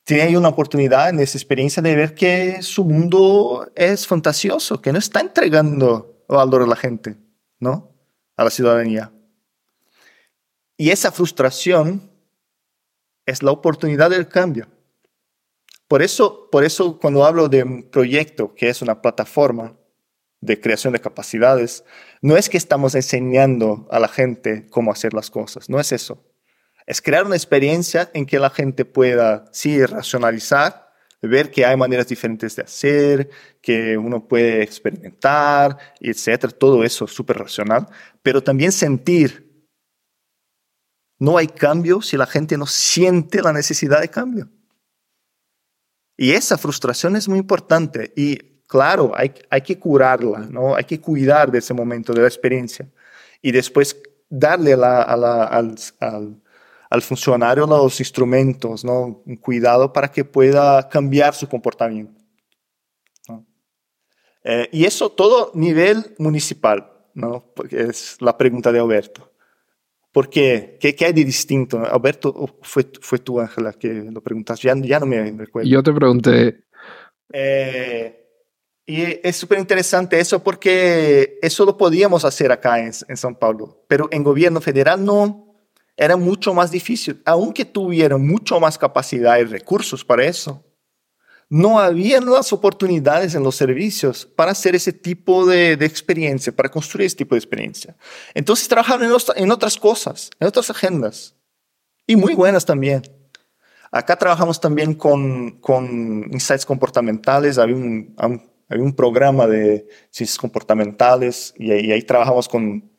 tiene 0.03 0.23
ahí 0.23 0.35
una 0.37 0.47
oportunidad 0.47 1.09
en 1.09 1.19
esa 1.19 1.37
experiencia 1.37 1.81
de 1.81 1.95
ver 1.95 2.15
que 2.15 2.61
su 2.61 2.85
mundo 2.85 3.69
es 3.75 4.07
fantasioso, 4.07 4.79
que 4.79 4.93
no 4.93 4.99
está 4.99 5.19
entregando 5.19 6.23
valor 6.29 6.61
a 6.61 6.67
la 6.67 6.75
gente, 6.75 7.17
¿no? 7.59 7.91
A 8.37 8.43
la 8.45 8.49
ciudadanía. 8.49 9.11
Y 10.77 10.91
esa 10.91 11.11
frustración 11.11 12.09
es 13.25 13.43
la 13.43 13.51
oportunidad 13.51 14.11
del 14.11 14.29
cambio. 14.29 14.67
Por 15.89 16.03
eso, 16.03 16.47
por 16.51 16.63
eso 16.63 16.99
cuando 16.99 17.25
hablo 17.25 17.49
de 17.49 17.63
un 17.63 17.89
proyecto 17.89 18.53
que 18.53 18.69
es 18.69 18.81
una 18.81 19.01
plataforma 19.01 19.78
de 20.41 20.59
creación 20.59 20.93
de 20.93 21.01
capacidades, 21.01 21.83
no 22.21 22.37
es 22.37 22.49
que 22.49 22.57
estamos 22.57 22.95
enseñando 22.95 23.87
a 23.91 23.99
la 23.99 24.07
gente 24.07 24.67
cómo 24.69 24.91
hacer 24.91 25.13
las 25.13 25.29
cosas, 25.29 25.69
no 25.69 25.79
es 25.79 25.91
eso. 25.91 26.25
Es 26.85 27.01
crear 27.01 27.25
una 27.25 27.35
experiencia 27.35 28.09
en 28.13 28.25
que 28.25 28.39
la 28.39 28.49
gente 28.49 28.85
pueda, 28.85 29.45
sí, 29.51 29.85
racionalizar, 29.85 30.89
ver 31.21 31.51
que 31.51 31.65
hay 31.65 31.75
maneras 31.75 32.07
diferentes 32.07 32.55
de 32.55 32.63
hacer, 32.63 33.29
que 33.61 33.97
uno 33.97 34.27
puede 34.27 34.63
experimentar, 34.63 35.77
etcétera, 35.99 36.53
todo 36.53 36.83
eso 36.83 37.05
es 37.05 37.11
súper 37.11 37.37
racional, 37.37 37.87
pero 38.23 38.41
también 38.41 38.71
sentir 38.71 39.49
no 41.19 41.37
hay 41.37 41.47
cambio 41.47 42.01
si 42.01 42.15
la 42.15 42.25
gente 42.25 42.57
no 42.57 42.65
siente 42.65 43.41
la 43.41 43.51
necesidad 43.51 43.99
de 43.99 44.09
cambio. 44.09 44.49
Y 46.17 46.31
esa 46.31 46.57
frustración 46.57 47.15
es 47.15 47.27
muy 47.27 47.39
importante 47.39 48.13
y 48.15 48.58
claro, 48.69 49.11
hay, 49.15 49.33
hay 49.49 49.61
que 49.61 49.77
curarla, 49.77 50.47
¿no? 50.49 50.75
Hay 50.75 50.83
que 50.83 51.01
cuidar 51.01 51.51
de 51.51 51.57
ese 51.57 51.73
momento, 51.73 52.13
de 52.13 52.21
la 52.21 52.27
experiencia 52.27 52.87
y 53.41 53.51
después 53.51 53.99
darle 54.29 54.73
al, 54.73 55.75
al, 56.89 57.01
funcionario 57.01 57.65
los 57.65 57.99
instrumentos, 57.99 58.85
¿no? 58.85 59.23
Un 59.25 59.37
cuidado 59.37 59.91
para 59.91 60.11
que 60.11 60.23
pueda 60.23 60.87
cambiar 60.87 61.33
su 61.33 61.49
comportamiento. 61.49 62.21
Eh, 64.43 64.69
y 64.71 64.85
eso 64.85 65.09
todo 65.09 65.51
nivel 65.55 66.15
municipal, 66.19 66.91
¿no? 67.15 67.51
Porque 67.55 67.81
es 67.81 68.17
la 68.21 68.37
pregunta 68.37 68.71
de 68.71 68.79
Alberto. 68.79 69.31
¿Por 70.11 70.29
qué? 70.29 70.77
¿Qué, 70.79 70.95
hay 71.05 71.13
de 71.13 71.25
distinto? 71.25 71.79
Alberto, 71.79 72.57
fue, 72.61 72.87
fue 73.01 73.17
tú, 73.19 73.39
Ángela, 73.39 73.73
que 73.73 73.89
lo 74.11 74.21
preguntaste. 74.21 74.67
Ya, 74.67 74.75
ya 74.75 74.99
no 74.99 75.07
me 75.07 75.31
recuerdo. 75.31 75.67
Yo 75.67 75.81
te 75.81 75.91
pregunté. 75.91 76.63
Eh, 77.31 78.18
y 78.89 79.19
es 79.23 79.35
súper 79.35 79.59
interesante 79.59 80.19
eso 80.19 80.43
porque 80.43 81.37
eso 81.41 81.63
lo 81.65 81.77
podíamos 81.77 82.25
hacer 82.25 82.51
acá 82.51 82.79
en, 82.79 82.87
en 82.87 83.15
São 83.15 83.37
Paulo, 83.37 83.83
pero 83.87 84.07
en 84.11 84.23
gobierno 84.23 84.61
federal 84.61 85.05
no. 85.05 85.45
Era 85.95 86.15
mucho 86.15 86.53
más 86.53 86.71
difícil, 86.71 87.21
aunque 87.25 87.65
tuvieran 87.65 88.25
mucho 88.25 88.57
más 88.59 88.77
capacidad 88.77 89.37
y 89.37 89.43
recursos 89.43 90.05
para 90.05 90.23
eso 90.23 90.63
no 91.49 91.79
había 91.79 92.21
las 92.21 92.53
oportunidades 92.53 93.33
en 93.33 93.43
los 93.43 93.55
servicios 93.55 94.27
para 94.35 94.51
hacer 94.51 94.75
ese 94.75 94.93
tipo 94.93 95.47
de, 95.47 95.73
experiencia, 95.73 96.55
para 96.55 96.69
construir 96.69 97.07
ese 97.07 97.17
tipo 97.17 97.33
de 97.33 97.39
experiencia. 97.39 97.95
Entonces 98.35 98.67
trabajaron 98.67 99.11
en, 99.35 99.51
otras 99.51 99.77
cosas, 99.77 100.29
en 100.39 100.47
otras 100.47 100.69
agendas, 100.69 101.35
y 102.05 102.15
muy 102.15 102.35
buenas 102.35 102.65
también. 102.65 103.01
Acá 103.91 104.15
trabajamos 104.15 104.61
también 104.61 104.93
con, 104.93 105.59
con 105.59 106.25
insights 106.31 106.67
comportamentales, 106.67 107.57
había 107.57 107.75
un, 107.75 108.15
un 108.21 108.49
programa 108.95 109.47
de 109.47 109.87
ciencias 110.11 110.37
comportamentales 110.37 111.53
y 111.57 111.71
ahí, 111.71 111.91
ahí 111.91 112.01
trabajamos 112.03 112.47
con, 112.47 112.91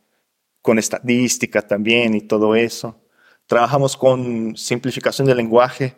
con 0.62 0.78
estadística 0.78 1.62
también 1.62 2.14
y 2.14 2.22
todo 2.22 2.54
eso. 2.54 3.00
Trabajamos 3.46 3.96
con 3.96 4.56
simplificación 4.56 5.26
del 5.26 5.36
lenguaje, 5.36 5.94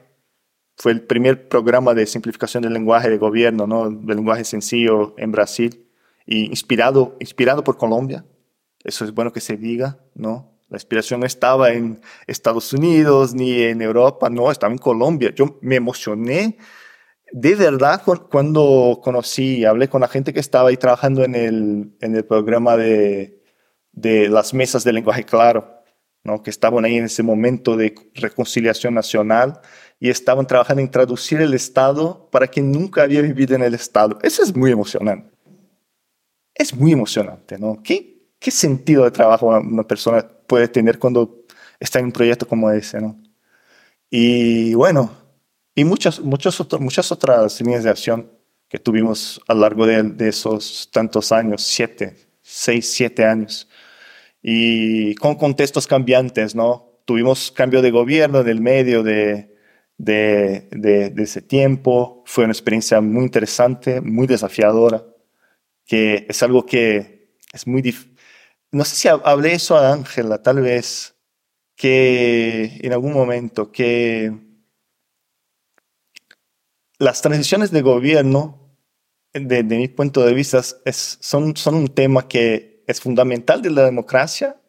fue 0.77 0.93
el 0.93 1.03
primer 1.03 1.49
programa 1.49 1.95
de 1.95 2.07
simplificación 2.07 2.63
del 2.63 2.73
lenguaje 2.73 3.11
de 3.11 3.19
gobierno, 3.19 3.67
¿no? 3.67 3.91
del 3.91 4.17
lenguaje 4.17 4.45
sencillo 4.45 5.15
en 5.19 5.33
Brasil, 5.33 5.87
y 6.27 6.47
inspirado, 6.47 7.17
inspirado 7.21 7.65
por 7.65 7.77
Colombia. 7.77 8.25
Eso 8.85 9.05
es 9.05 9.13
bueno 9.13 9.33
que 9.33 9.41
se 9.41 9.57
diga, 9.57 9.99
¿no? 10.15 10.53
La 10.69 10.77
inspiración 10.77 11.21
no 11.21 11.27
estaba 11.27 11.71
en 11.73 12.01
Estados 12.27 12.73
Unidos 12.73 13.35
ni 13.35 13.61
en 13.63 13.83
Europa, 13.83 14.31
no, 14.31 14.51
estaba 14.51 14.73
en 14.73 14.79
Colombia. 14.79 15.31
Yo 15.35 15.59
me 15.61 15.77
emocioné 15.77 16.57
de 17.33 17.55
verdad 17.55 18.03
cuando 18.31 19.01
conocí, 19.03 19.65
hablé 19.65 19.89
con 19.89 20.03
la 20.03 20.09
gente 20.09 20.33
que 20.33 20.41
estaba 20.41 20.69
ahí 20.69 20.77
trabajando 20.77 21.25
en 21.25 21.35
el, 21.35 21.97
en 22.01 22.15
el 22.15 22.25
programa 22.25 22.77
de, 22.77 23.43
de 23.93 24.29
las 24.29 24.53
mesas 24.55 24.85
de 24.85 24.93
lenguaje 24.93 25.25
claro, 25.25 25.83
¿no? 26.25 26.43
que 26.43 26.51
estaban 26.51 26.85
ahí 26.85 26.97
en 26.97 27.05
ese 27.05 27.23
momento 27.23 27.77
de 27.77 27.95
reconciliación 28.15 28.95
nacional 28.95 29.61
y 29.99 30.11
estaban 30.11 30.47
trabajando 30.47 30.83
en 30.83 30.91
traducir 30.91 31.41
el 31.41 31.55
Estado 31.55 32.29
para 32.31 32.49
quien 32.49 32.71
nunca 32.71 33.03
había 33.03 33.23
vivido 33.23 33.55
en 33.55 33.63
el 33.63 33.75
Estado. 33.75 34.19
Eso 34.23 34.43
es 34.43 34.55
muy 34.55 34.71
emocionante. 34.71 35.31
Es 36.55 36.75
muy 36.75 36.93
emocionante, 36.93 37.59
¿no? 37.59 37.83
¿Qué, 37.83 38.29
qué 38.39 38.51
sentido 38.51 39.05
de 39.05 39.11
trabajo 39.11 39.47
una 39.47 39.85
persona 39.85 40.29
puede 40.47 40.69
tener 40.69 40.99
cuando 40.99 41.45
está 41.81 41.99
en 41.99 42.07
un 42.07 42.13
proyecto 42.13 42.47
como 42.47 42.71
ese, 42.71 43.01
¿no? 43.01 43.19
Y 44.11 44.75
bueno, 44.75 45.22
y 45.75 45.85
muchas, 45.85 46.21
muchas, 46.21 46.59
muchas 46.81 47.13
otras 47.13 47.61
líneas 47.61 47.85
de 47.85 47.91
acción 47.91 48.31
que 48.69 48.79
tuvimos 48.79 49.41
a 49.49 49.55
lo 49.55 49.61
largo 49.61 49.87
de, 49.87 50.03
de 50.03 50.29
esos 50.29 50.91
tantos 50.93 51.33
años, 51.33 51.63
siete, 51.63 52.17
seis, 52.43 52.91
siete 52.91 53.25
años, 53.25 53.69
y 54.43 55.15
con 55.17 55.37
contextos 55.37 55.87
cambiantes, 55.87 56.55
¿no? 56.55 57.01
Tuvimos 57.05 57.51
cambio 57.53 57.83
de 57.83 57.91
gobierno 57.91 58.41
en 58.41 58.49
el 58.49 58.61
medio 58.61 59.03
de, 59.03 59.53
de, 59.99 60.69
de, 60.71 61.23
ese 61.23 61.43
tiempo. 61.43 62.23
Fue 62.27 62.45
una 62.45 62.53
experiencia 62.53 63.01
muy 63.01 63.25
interesante, 63.25 64.01
muy 64.01 64.27
desafiadora, 64.27 65.05
que 65.87 66.27
es 66.29 66.43
algo 66.43 66.67
que 66.67 67.37
es 67.53 67.67
muy 67.67 67.83
difícil. 67.83 68.17
No 68.73 68.85
sé 68.85 68.97
si 68.97 69.09
hablé 69.09 69.55
eso 69.55 69.77
a 69.77 69.93
Ángela, 69.93 70.43
tal 70.43 70.61
vez, 70.61 71.15
que 71.77 72.79
en 72.83 72.93
algún 72.93 73.13
momento 73.13 73.71
que 73.71 74.33
las 77.03 77.21
transiciones 77.21 77.73
de 77.73 77.83
gobierno, 77.83 78.77
desde 79.33 79.65
mi 79.77 79.89
punto 79.89 80.25
de 80.25 80.35
vista, 80.35 80.63
es, 80.85 81.19
son, 81.21 81.53
un 81.67 81.89
tema 81.89 82.29
que 82.29 82.85
es 82.87 83.01
fundamental 83.01 83.61
de 83.61 83.71
la 83.71 83.85
democracia, 83.85 84.61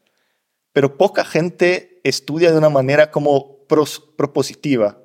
pero 0.71 0.97
poca 0.97 1.25
gente 1.25 2.01
estudia 2.03 2.51
de 2.51 2.57
una 2.57 2.69
manera 2.69 3.11
como 3.11 3.67
propositiva. 3.67 4.97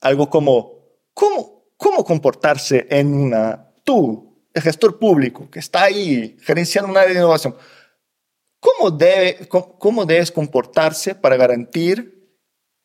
Algo 0.00 0.30
como, 0.30 0.78
¿cómo, 1.12 1.64
cómo 1.76 2.04
comportarse 2.04 2.86
en 2.88 3.12
una, 3.12 3.72
tú, 3.82 4.46
el 4.52 4.62
gestor 4.62 5.00
público 5.00 5.50
que 5.50 5.58
está 5.58 5.82
ahí 5.82 6.36
gerenciando 6.40 6.88
una 6.88 7.00
área 7.00 7.14
de 7.14 7.18
innovación, 7.18 7.56
¿cómo, 8.60 8.92
debe, 8.92 9.48
cómo, 9.48 10.04
debes 10.04 10.30
comportarse 10.30 11.16
para 11.16 11.36
garantir, 11.36 12.13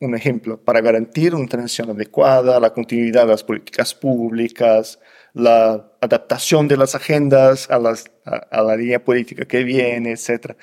un 0.00 0.14
ejemplo, 0.14 0.62
para 0.62 0.80
garantir 0.80 1.34
una 1.34 1.46
transición 1.46 1.90
adecuada, 1.90 2.58
la 2.58 2.72
continuidad 2.72 3.22
de 3.22 3.32
las 3.32 3.44
políticas 3.44 3.94
públicas, 3.94 4.98
la 5.34 5.92
adaptación 6.00 6.68
de 6.68 6.78
las 6.78 6.94
agendas 6.94 7.70
a, 7.70 7.78
las, 7.78 8.10
a, 8.24 8.62
la 8.62 8.76
línea 8.76 9.04
política 9.04 9.44
que 9.44 9.62
viene, 9.62 10.12
etc. 10.12 10.56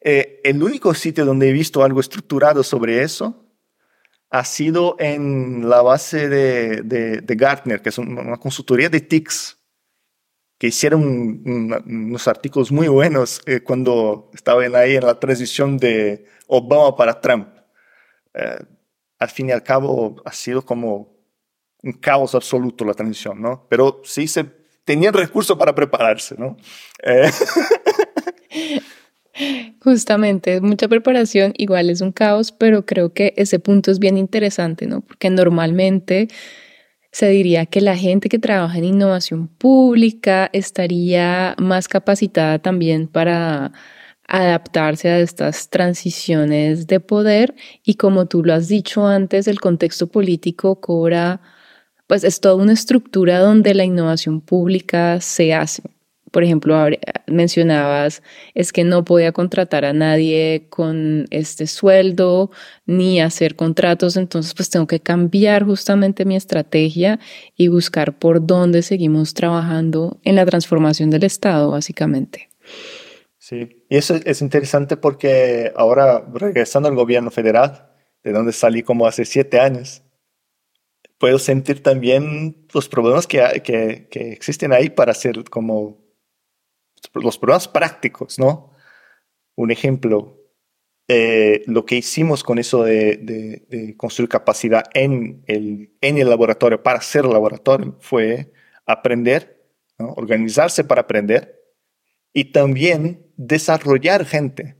Eh, 0.00 0.40
el 0.44 0.62
único 0.62 0.92
sitio 0.92 1.24
donde 1.24 1.48
he 1.48 1.52
visto 1.52 1.82
algo 1.82 2.00
estructurado 2.00 2.62
sobre 2.62 3.02
eso 3.02 3.40
ha 4.30 4.44
sido 4.44 4.96
en 4.98 5.68
la 5.68 5.80
base 5.80 6.28
de, 6.28 6.82
de, 6.82 7.34
Gartner, 7.36 7.80
que 7.80 7.88
es 7.88 7.98
una 7.98 8.36
consultoría 8.36 8.88
de 8.88 9.00
TICs, 9.00 9.58
que 10.58 10.68
hicieron 10.68 11.42
unos 11.84 12.28
artículos 12.28 12.72
muy 12.72 12.88
buenos 12.88 13.40
eh, 13.46 13.60
cuando 13.60 14.30
estaban 14.34 14.74
ahí 14.74 14.96
en 14.96 15.06
la 15.06 15.18
transición 15.20 15.78
de 15.78 16.26
Obama 16.48 16.96
para 16.96 17.20
Trump. 17.20 17.53
Eh, 18.34 18.64
al 19.18 19.28
fin 19.28 19.48
y 19.48 19.52
al 19.52 19.62
cabo 19.62 20.16
ha 20.24 20.32
sido 20.32 20.62
como 20.62 21.14
un 21.82 21.92
caos 21.92 22.34
absoluto 22.34 22.84
la 22.84 22.94
transición, 22.94 23.40
¿no? 23.40 23.66
Pero 23.68 24.00
sí 24.04 24.26
se 24.26 24.44
tenían 24.84 25.14
recursos 25.14 25.56
para 25.56 25.74
prepararse, 25.74 26.34
¿no? 26.38 26.56
Eh, 27.02 27.30
Justamente, 29.80 30.60
mucha 30.60 30.86
preparación, 30.88 31.52
igual 31.56 31.90
es 31.90 32.00
un 32.00 32.12
caos, 32.12 32.52
pero 32.52 32.86
creo 32.86 33.12
que 33.12 33.34
ese 33.36 33.58
punto 33.58 33.90
es 33.90 33.98
bien 33.98 34.16
interesante, 34.16 34.86
¿no? 34.86 35.00
Porque 35.00 35.28
normalmente 35.28 36.28
se 37.10 37.28
diría 37.28 37.66
que 37.66 37.80
la 37.80 37.96
gente 37.96 38.28
que 38.28 38.38
trabaja 38.38 38.78
en 38.78 38.84
innovación 38.84 39.48
pública 39.48 40.50
estaría 40.52 41.54
más 41.58 41.88
capacitada 41.88 42.60
también 42.60 43.08
para 43.08 43.72
adaptarse 44.38 45.08
a 45.08 45.20
estas 45.20 45.68
transiciones 45.70 46.86
de 46.86 47.00
poder 47.00 47.54
y 47.84 47.94
como 47.94 48.26
tú 48.26 48.44
lo 48.44 48.54
has 48.54 48.68
dicho 48.68 49.06
antes, 49.06 49.48
el 49.48 49.60
contexto 49.60 50.08
político 50.08 50.80
cobra, 50.80 51.40
pues 52.06 52.24
es 52.24 52.40
toda 52.40 52.56
una 52.56 52.72
estructura 52.72 53.40
donde 53.40 53.74
la 53.74 53.84
innovación 53.84 54.40
pública 54.40 55.20
se 55.20 55.54
hace 55.54 55.82
por 56.34 56.42
ejemplo, 56.42 56.76
mencionabas, 57.28 58.20
es 58.56 58.72
que 58.72 58.82
no 58.82 59.04
podía 59.04 59.30
contratar 59.30 59.84
a 59.84 59.92
nadie 59.92 60.66
con 60.68 61.26
este 61.30 61.68
sueldo 61.68 62.50
ni 62.86 63.20
hacer 63.20 63.54
contratos, 63.54 64.16
entonces 64.16 64.52
pues 64.52 64.68
tengo 64.68 64.88
que 64.88 64.98
cambiar 64.98 65.64
justamente 65.64 66.24
mi 66.24 66.34
estrategia 66.34 67.20
y 67.56 67.68
buscar 67.68 68.18
por 68.18 68.44
dónde 68.44 68.82
seguimos 68.82 69.32
trabajando 69.32 70.18
en 70.24 70.34
la 70.34 70.44
transformación 70.44 71.08
del 71.08 71.22
Estado, 71.22 71.70
básicamente. 71.70 72.48
Y 73.54 73.96
eso 73.96 74.16
es 74.24 74.42
interesante 74.42 74.96
porque 74.96 75.72
ahora, 75.76 76.24
regresando 76.32 76.88
al 76.88 76.94
gobierno 76.94 77.30
federal, 77.30 77.90
de 78.22 78.32
donde 78.32 78.52
salí 78.52 78.82
como 78.82 79.06
hace 79.06 79.24
siete 79.24 79.60
años, 79.60 80.02
puedo 81.18 81.38
sentir 81.38 81.82
también 81.82 82.66
los 82.72 82.88
problemas 82.88 83.26
que 83.26 84.08
existen 84.12 84.72
ahí 84.72 84.90
para 84.90 85.12
hacer 85.12 85.44
como 85.50 86.04
los 87.12 87.38
problemas 87.38 87.68
prácticos, 87.68 88.38
¿no? 88.38 88.72
Un 89.56 89.70
ejemplo, 89.70 90.40
eh, 91.08 91.62
lo 91.66 91.84
que 91.84 91.96
hicimos 91.96 92.42
con 92.42 92.58
eso 92.58 92.82
de, 92.82 93.94
construir 93.96 94.28
capacidad 94.28 94.84
en 94.94 95.42
el, 95.46 95.92
en 96.00 96.18
el 96.18 96.28
laboratorio 96.28 96.82
para 96.82 97.00
ser 97.00 97.24
laboratorio 97.24 97.96
fue 98.00 98.52
aprender, 98.86 99.62
organizarse 99.98 100.84
para 100.84 101.02
aprender 101.02 101.53
y 102.34 102.46
también 102.46 103.24
desarrollar 103.36 104.26
gente 104.26 104.76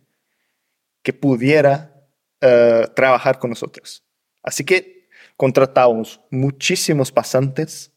que 1.02 1.14
pudiera 1.14 2.06
eh, 2.40 2.86
trabajar 2.94 3.38
con 3.38 3.50
nosotros. 3.50 4.04
Así 4.42 4.64
que 4.64 5.08
contratamos 5.36 6.20
muchísimos 6.30 7.10
pasantes 7.10 7.92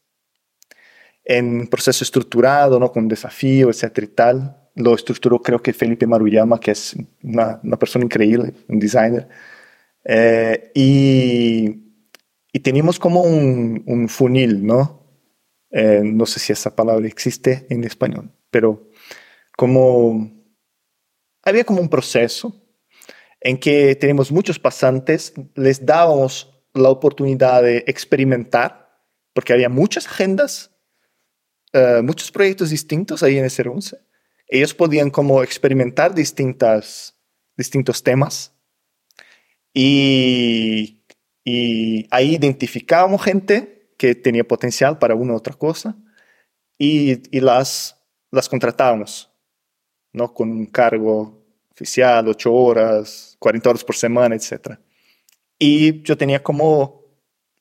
en 1.25 1.67
proceso 1.67 2.03
estructurado, 2.03 2.79
¿no? 2.79 2.91
con 2.91 3.07
desafío, 3.07 3.69
etcétera 3.69 4.05
y 4.05 4.09
tal. 4.09 4.57
Lo 4.75 4.95
estructuró 4.95 5.41
creo 5.41 5.61
que 5.61 5.73
Felipe 5.73 6.05
Maruyama, 6.05 6.59
que 6.59 6.71
es 6.71 6.95
una, 7.23 7.59
una 7.63 7.77
persona 7.77 8.05
increíble, 8.05 8.53
un 8.67 8.79
designer. 8.79 9.27
Eh, 10.05 10.71
y, 10.75 11.81
y, 12.53 12.59
teníamos 12.59 12.99
como 12.99 13.23
un, 13.23 13.83
un 13.87 14.07
funil, 14.07 14.65
¿no? 14.65 15.03
Eh, 15.71 16.01
no 16.03 16.25
sé 16.25 16.39
si 16.39 16.53
esa 16.53 16.75
palabra 16.75 17.05
existe 17.07 17.65
en 17.69 17.83
español, 17.83 18.31
pero 18.49 18.87
como 19.57 20.31
había 21.43 21.65
como 21.65 21.81
un 21.81 21.89
proceso 21.89 22.55
en 23.41 23.57
que 23.57 23.93
tenemos 23.95 24.31
muchos 24.31 24.57
pasantes, 24.57 25.33
les 25.55 25.85
dábamos 25.85 26.57
la 26.73 26.89
oportunidad 26.89 27.61
de 27.61 27.83
experimentar, 27.87 28.89
porque 29.33 29.51
había 29.51 29.67
muchas 29.67 30.07
agendas 30.07 30.71
eh, 31.73 32.01
muchos 32.01 32.31
proyectos 32.31 32.69
distintos 32.69 33.23
ahí 33.23 33.37
en 33.37 33.45
ese 33.45 33.67
11. 33.67 33.99
Ellos 34.47 34.73
podían 34.73 35.09
como 35.09 35.43
experimentar 35.43 36.15
distintas, 36.15 37.15
distintos 37.57 38.01
temas 38.01 38.53
y, 39.73 41.03
y 41.43 42.07
ahí 42.09 42.35
identificábamos 42.35 43.21
gente 43.21 43.91
que 43.97 44.15
tenía 44.15 44.47
potencial 44.47 44.97
para 44.97 45.15
una 45.15 45.33
u 45.33 45.35
otra 45.35 45.53
cosa 45.53 45.97
y, 46.77 47.35
y 47.35 47.41
las, 47.41 48.01
las 48.31 48.47
contratábamos, 48.47 49.29
¿no? 50.17 50.33
Con 50.33 50.51
un 50.51 50.65
cargo 50.65 51.45
oficial, 51.71 52.27
8 52.27 52.53
horas, 52.53 53.37
40 53.39 53.69
horas 53.69 53.83
por 53.83 53.95
semana, 53.95 54.35
etc. 54.35 54.79
Y 55.59 56.01
yo 56.01 56.17
tenía 56.17 56.43
como 56.43 57.05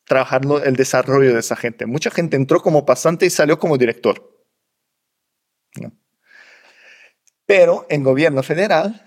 trabajar 0.04 0.42
el 0.64 0.76
desarrollo 0.76 1.34
de 1.34 1.40
esa 1.40 1.56
gente. 1.56 1.86
Mucha 1.86 2.10
gente 2.10 2.36
entró 2.36 2.62
como 2.62 2.86
pasante 2.86 3.26
y 3.26 3.30
salió 3.30 3.58
como 3.58 3.76
director. 3.76 4.32
Pero 7.44 7.86
en 7.88 8.02
gobierno 8.02 8.42
federal, 8.42 9.04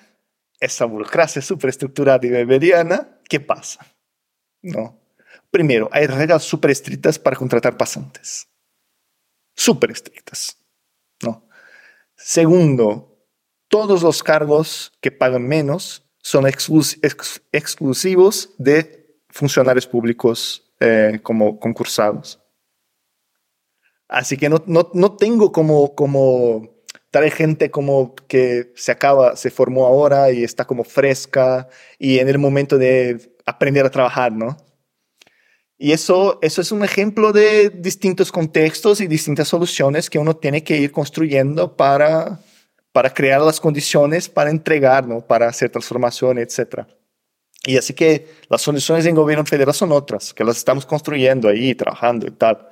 esa 0.60 0.86
burocracia 0.86 1.42
superestructurada 1.42 2.26
y 2.26 2.46
mediana, 2.46 3.20
¿qué 3.28 3.40
pasa? 3.42 3.86
No. 4.62 4.98
Primero, 5.52 5.90
hay 5.92 6.06
reglas 6.08 6.44
súper 6.44 6.72
estrictas 6.72 7.20
para 7.20 7.36
contratar 7.36 7.76
pasantes. 7.76 8.48
Súper 9.56 9.92
estrictas. 9.92 10.58
¿no? 11.22 11.48
Segundo, 12.16 13.19
todos 13.70 14.04
los 14.04 14.24
cargos 14.24 14.92
que 15.00 15.12
pagan 15.12 15.48
menos 15.48 16.04
son 16.22 16.46
exclusivos 16.48 18.50
de 18.58 19.00
funcionarios 19.30 19.88
públicos 19.88 20.72
eh, 20.80 21.20
como 21.24 21.60
concursados. 21.60 22.40
Así 24.08 24.38
que 24.38 24.50
no, 24.50 24.64
no, 24.66 24.90
no, 24.94 25.16
tengo 25.16 25.52
como, 25.52 25.94
como 25.94 26.82
traer 27.12 27.32
gente 27.32 27.70
como 27.70 28.16
que 28.28 28.74
se 28.76 28.92
acaba, 28.92 29.36
se 29.36 29.52
formó 29.52 29.86
ahora 29.86 30.32
y 30.32 30.44
está 30.44 30.66
como 30.66 30.84
fresca 30.84 31.70
y 32.00 32.18
en 32.18 32.28
el 32.28 32.40
momento 32.40 32.78
de 32.78 33.36
aprender 33.46 33.86
a 33.86 33.92
trabajar, 33.92 34.32
¿no? 34.32 34.58
Y 35.78 35.94
eso, 35.94 36.40
eso 36.42 36.60
es 36.60 36.72
un 36.72 36.84
ejemplo 36.84 37.32
de 37.32 37.70
distintos 37.70 38.32
contextos 38.32 39.00
y 39.00 39.08
distintas 39.08 39.48
soluciones 39.48 40.10
que 40.10 40.20
uno 40.20 40.36
tiene 40.36 40.64
que 40.64 40.78
ir 40.78 40.92
construyendo 40.92 41.78
para, 41.78 42.42
para 43.00 43.14
crear 43.14 43.40
las 43.40 43.62
condiciones 43.62 44.28
para 44.28 44.50
entregar, 44.50 45.08
¿no? 45.08 45.26
Para 45.26 45.48
hacer 45.48 45.70
transformación, 45.70 46.38
etcétera. 46.38 46.86
Y 47.64 47.78
así 47.78 47.94
que 47.94 48.28
las 48.50 48.62
soluciones 48.62 49.06
en 49.06 49.16
gobierno 49.16 49.46
federal 49.46 49.74
son 49.74 49.94
otras, 49.94 50.34
que 50.34 50.44
las 50.44 50.58
estamos 50.58 50.86
construyendo 50.86 51.48
ahí, 51.48 51.74
trabajando 51.76 52.28
y 52.28 52.32
tal. 52.32 52.68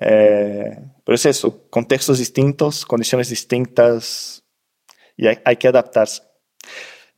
Eh, 0.00 0.78
pero 1.04 1.16
es 1.16 1.26
eso, 1.26 1.68
contextos 1.70 2.20
distintos, 2.20 2.86
condiciones 2.86 3.30
distintas, 3.30 4.44
y 5.16 5.26
hay, 5.26 5.56
que 5.56 5.66
adaptarse. 5.66 6.22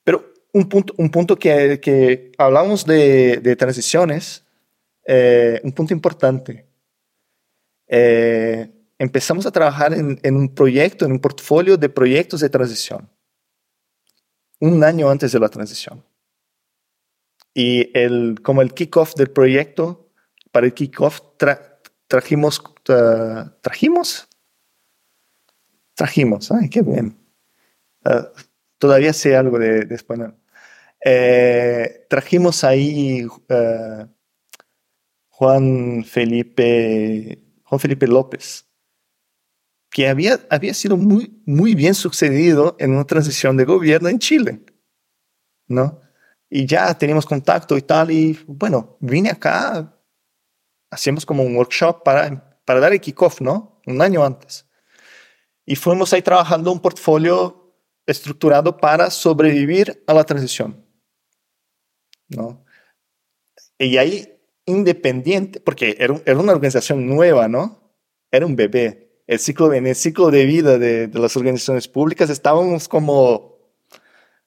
Pero 0.02 0.32
un 0.54 0.66
punto, 0.66 0.94
un 0.96 1.10
punto 1.10 1.38
que, 1.38 1.78
que 1.78 2.32
hablamos 2.38 2.86
de, 2.86 3.36
de 3.36 3.54
transiciones, 3.54 4.46
eh, 5.06 5.60
un 5.62 5.72
punto 5.72 5.92
importante. 5.92 6.64
Eh, 7.86 8.79
empezamos 9.00 9.46
a 9.46 9.50
trabajar 9.50 9.94
en, 9.94 10.36
un 10.36 10.54
proyecto, 10.54 11.06
en 11.06 11.12
un 11.12 11.20
portfolio 11.20 11.78
de 11.78 11.88
proyectos 11.88 12.40
de 12.40 12.50
transición, 12.50 13.08
un 14.60 14.84
año 14.84 15.08
antes 15.08 15.32
de 15.32 15.40
la 15.40 15.48
transición. 15.48 16.04
Y 17.54 17.90
el, 17.98 18.40
como 18.42 18.60
el 18.60 18.74
kickoff 18.74 19.14
del 19.14 19.30
proyecto, 19.30 20.10
para 20.52 20.66
el 20.66 20.74
kickoff 20.74 21.22
trajimos, 22.08 22.60
uh, 22.90 23.50
trajimos, 23.62 24.28
trajimos, 25.94 26.52
ay, 26.52 26.68
qué 26.68 26.82
bien. 26.82 27.16
Uh, 28.04 28.26
todavía 28.76 29.14
sé 29.14 29.34
algo 29.34 29.58
de, 29.58 29.94
español. 29.94 30.36
Eh, 31.02 32.06
trajimos 32.10 32.64
ahí 32.64 33.24
uh, 33.24 34.06
Juan 35.30 36.04
Felipe, 36.04 37.38
Juan 37.64 37.80
Felipe 37.80 38.06
López, 38.06 38.69
que 39.90 40.08
había, 40.08 40.40
había 40.48 40.72
sido 40.72 40.96
muy, 40.96 41.42
muy 41.44 41.74
bien 41.74 41.94
sucedido 41.94 42.76
en 42.78 42.92
una 42.92 43.04
transición 43.04 43.56
de 43.56 43.64
gobierno 43.64 44.08
en 44.08 44.18
Chile, 44.18 44.60
¿no? 45.66 46.00
Y 46.48 46.66
ya 46.66 46.96
teníamos 46.96 47.26
contacto 47.26 47.76
y 47.76 47.82
tal, 47.82 48.10
y 48.10 48.38
bueno, 48.46 48.96
vine 49.00 49.30
acá, 49.30 49.96
hacíamos 50.90 51.26
como 51.26 51.42
un 51.42 51.56
workshop 51.56 52.02
para, 52.04 52.60
para 52.64 52.80
dar 52.80 52.92
el 52.92 53.00
kickoff, 53.00 53.40
¿no? 53.40 53.80
Un 53.86 54.00
año 54.00 54.24
antes. 54.24 54.66
Y 55.66 55.76
fuimos 55.76 56.12
ahí 56.12 56.22
trabajando 56.22 56.72
un 56.72 56.80
portfolio 56.80 57.74
estructurado 58.06 58.76
para 58.76 59.10
sobrevivir 59.10 60.02
a 60.06 60.14
la 60.14 60.24
transición, 60.24 60.84
¿no? 62.28 62.64
Y 63.78 63.96
ahí, 63.96 64.40
independiente, 64.66 65.60
porque 65.60 65.96
era, 65.98 66.20
era 66.26 66.38
una 66.38 66.52
organización 66.52 67.06
nueva, 67.06 67.48
¿no? 67.48 67.94
Era 68.30 68.46
un 68.46 68.54
bebé, 68.54 69.09
el 69.30 69.38
ciclo, 69.38 69.72
en 69.72 69.86
el 69.86 69.94
ciclo 69.94 70.32
de 70.32 70.44
vida 70.44 70.76
de, 70.76 71.08
las 71.14 71.36
organizaciones 71.36 71.86
públicas 71.86 72.30
estábamos 72.30 72.88
como 72.88 73.60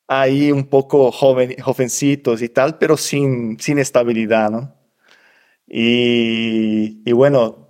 ahí 0.09 0.51
un 0.51 0.65
poco 0.65 1.09
joven, 1.09 1.55
jovencitos 1.61 2.41
y 2.41 2.49
tal, 2.49 2.77
pero 2.77 2.97
sin, 2.97 3.57
sin 3.61 3.79
estabilidad, 3.79 4.51
¿no? 4.51 4.75
Y, 5.65 7.01
y 7.05 7.11
bueno, 7.13 7.69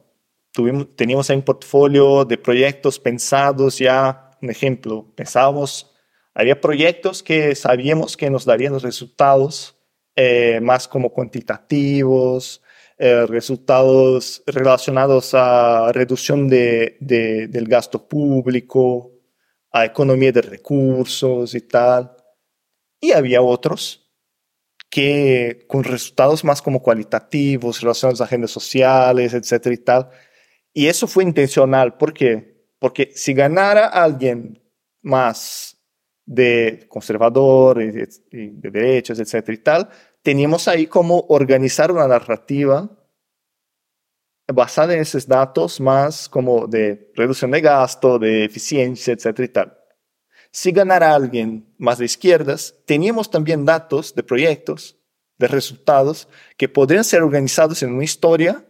tuvimos, 0.51 0.95
teníamos 0.95 1.29
un 1.29 1.43
portfolio 1.43 2.25
de 2.25 2.39
proyectos 2.39 2.97
pensados 2.97 3.77
ya, 3.77 4.31
un 4.41 4.49
ejemplo, 4.49 5.05
pensábamos, 5.15 5.93
había 6.33 6.59
proyectos 6.59 7.21
que 7.21 7.53
sabíamos 7.53 8.17
que 8.17 8.31
nos 8.31 8.43
darían 8.43 8.73
los 8.73 8.81
resultados 8.81 9.77
eh, 10.15 10.59
más 10.63 10.87
como 10.87 11.11
cuantitativos, 11.11 12.62
eh, 13.05 13.25
resultados 13.25 14.41
relacionados 14.45 15.33
a 15.33 15.91
reducción 15.91 16.47
de, 16.47 16.95
del 17.01 17.67
gasto 17.67 18.07
público, 18.07 19.11
a 19.73 19.83
economía 19.83 20.31
de 20.31 20.41
recursos 20.41 21.53
y 21.53 21.59
tal. 21.59 22.15
Y 23.01 23.11
había 23.11 23.41
otros 23.41 24.09
que 24.89 25.65
con 25.67 25.83
resultados 25.83 26.45
más 26.45 26.61
como 26.61 26.81
cualitativos, 26.81 27.81
relacionados 27.81 28.21
a 28.21 28.23
agendas 28.23 28.51
sociales, 28.51 29.33
etcétera 29.33 29.75
y 29.75 29.79
tal. 29.79 30.09
Y 30.71 30.87
eso 30.87 31.05
fue 31.05 31.25
intencional. 31.25 31.97
¿Por 31.97 32.13
qué? 32.13 32.69
Porque 32.79 33.11
si 33.13 33.33
ganara 33.33 33.87
alguien 33.87 34.63
más 35.01 35.77
de 36.25 36.85
conservador 36.87 37.81
y 37.81 37.91
de, 37.91 38.07
de 38.31 38.71
derechos, 38.71 39.19
etcétera 39.19 39.55
y 39.55 39.61
tal, 39.61 39.89
teníamos 40.23 40.67
ahí 40.67 40.87
como 40.87 41.25
organizar 41.29 41.91
una 41.91 42.07
narrativa 42.07 42.89
basada 44.51 44.93
en 44.93 45.01
esos 45.01 45.27
datos 45.27 45.79
más 45.79 46.27
como 46.27 46.67
de 46.67 47.11
reducción 47.15 47.51
de 47.51 47.61
gasto, 47.61 48.17
de 48.17 48.45
eficiencia, 48.45 49.13
etcétera 49.13 49.45
y 49.45 49.49
tal. 49.49 49.77
Si 50.51 50.71
ganara 50.71 51.13
alguien 51.13 51.73
más 51.77 51.97
de 51.97 52.05
izquierdas, 52.05 52.75
teníamos 52.85 53.29
también 53.29 53.65
datos 53.65 54.15
de 54.15 54.23
proyectos, 54.23 54.97
de 55.37 55.47
resultados 55.47 56.27
que 56.57 56.69
podrían 56.69 57.03
ser 57.03 57.21
organizados 57.21 57.81
en 57.83 57.93
una 57.93 58.03
historia 58.03 58.65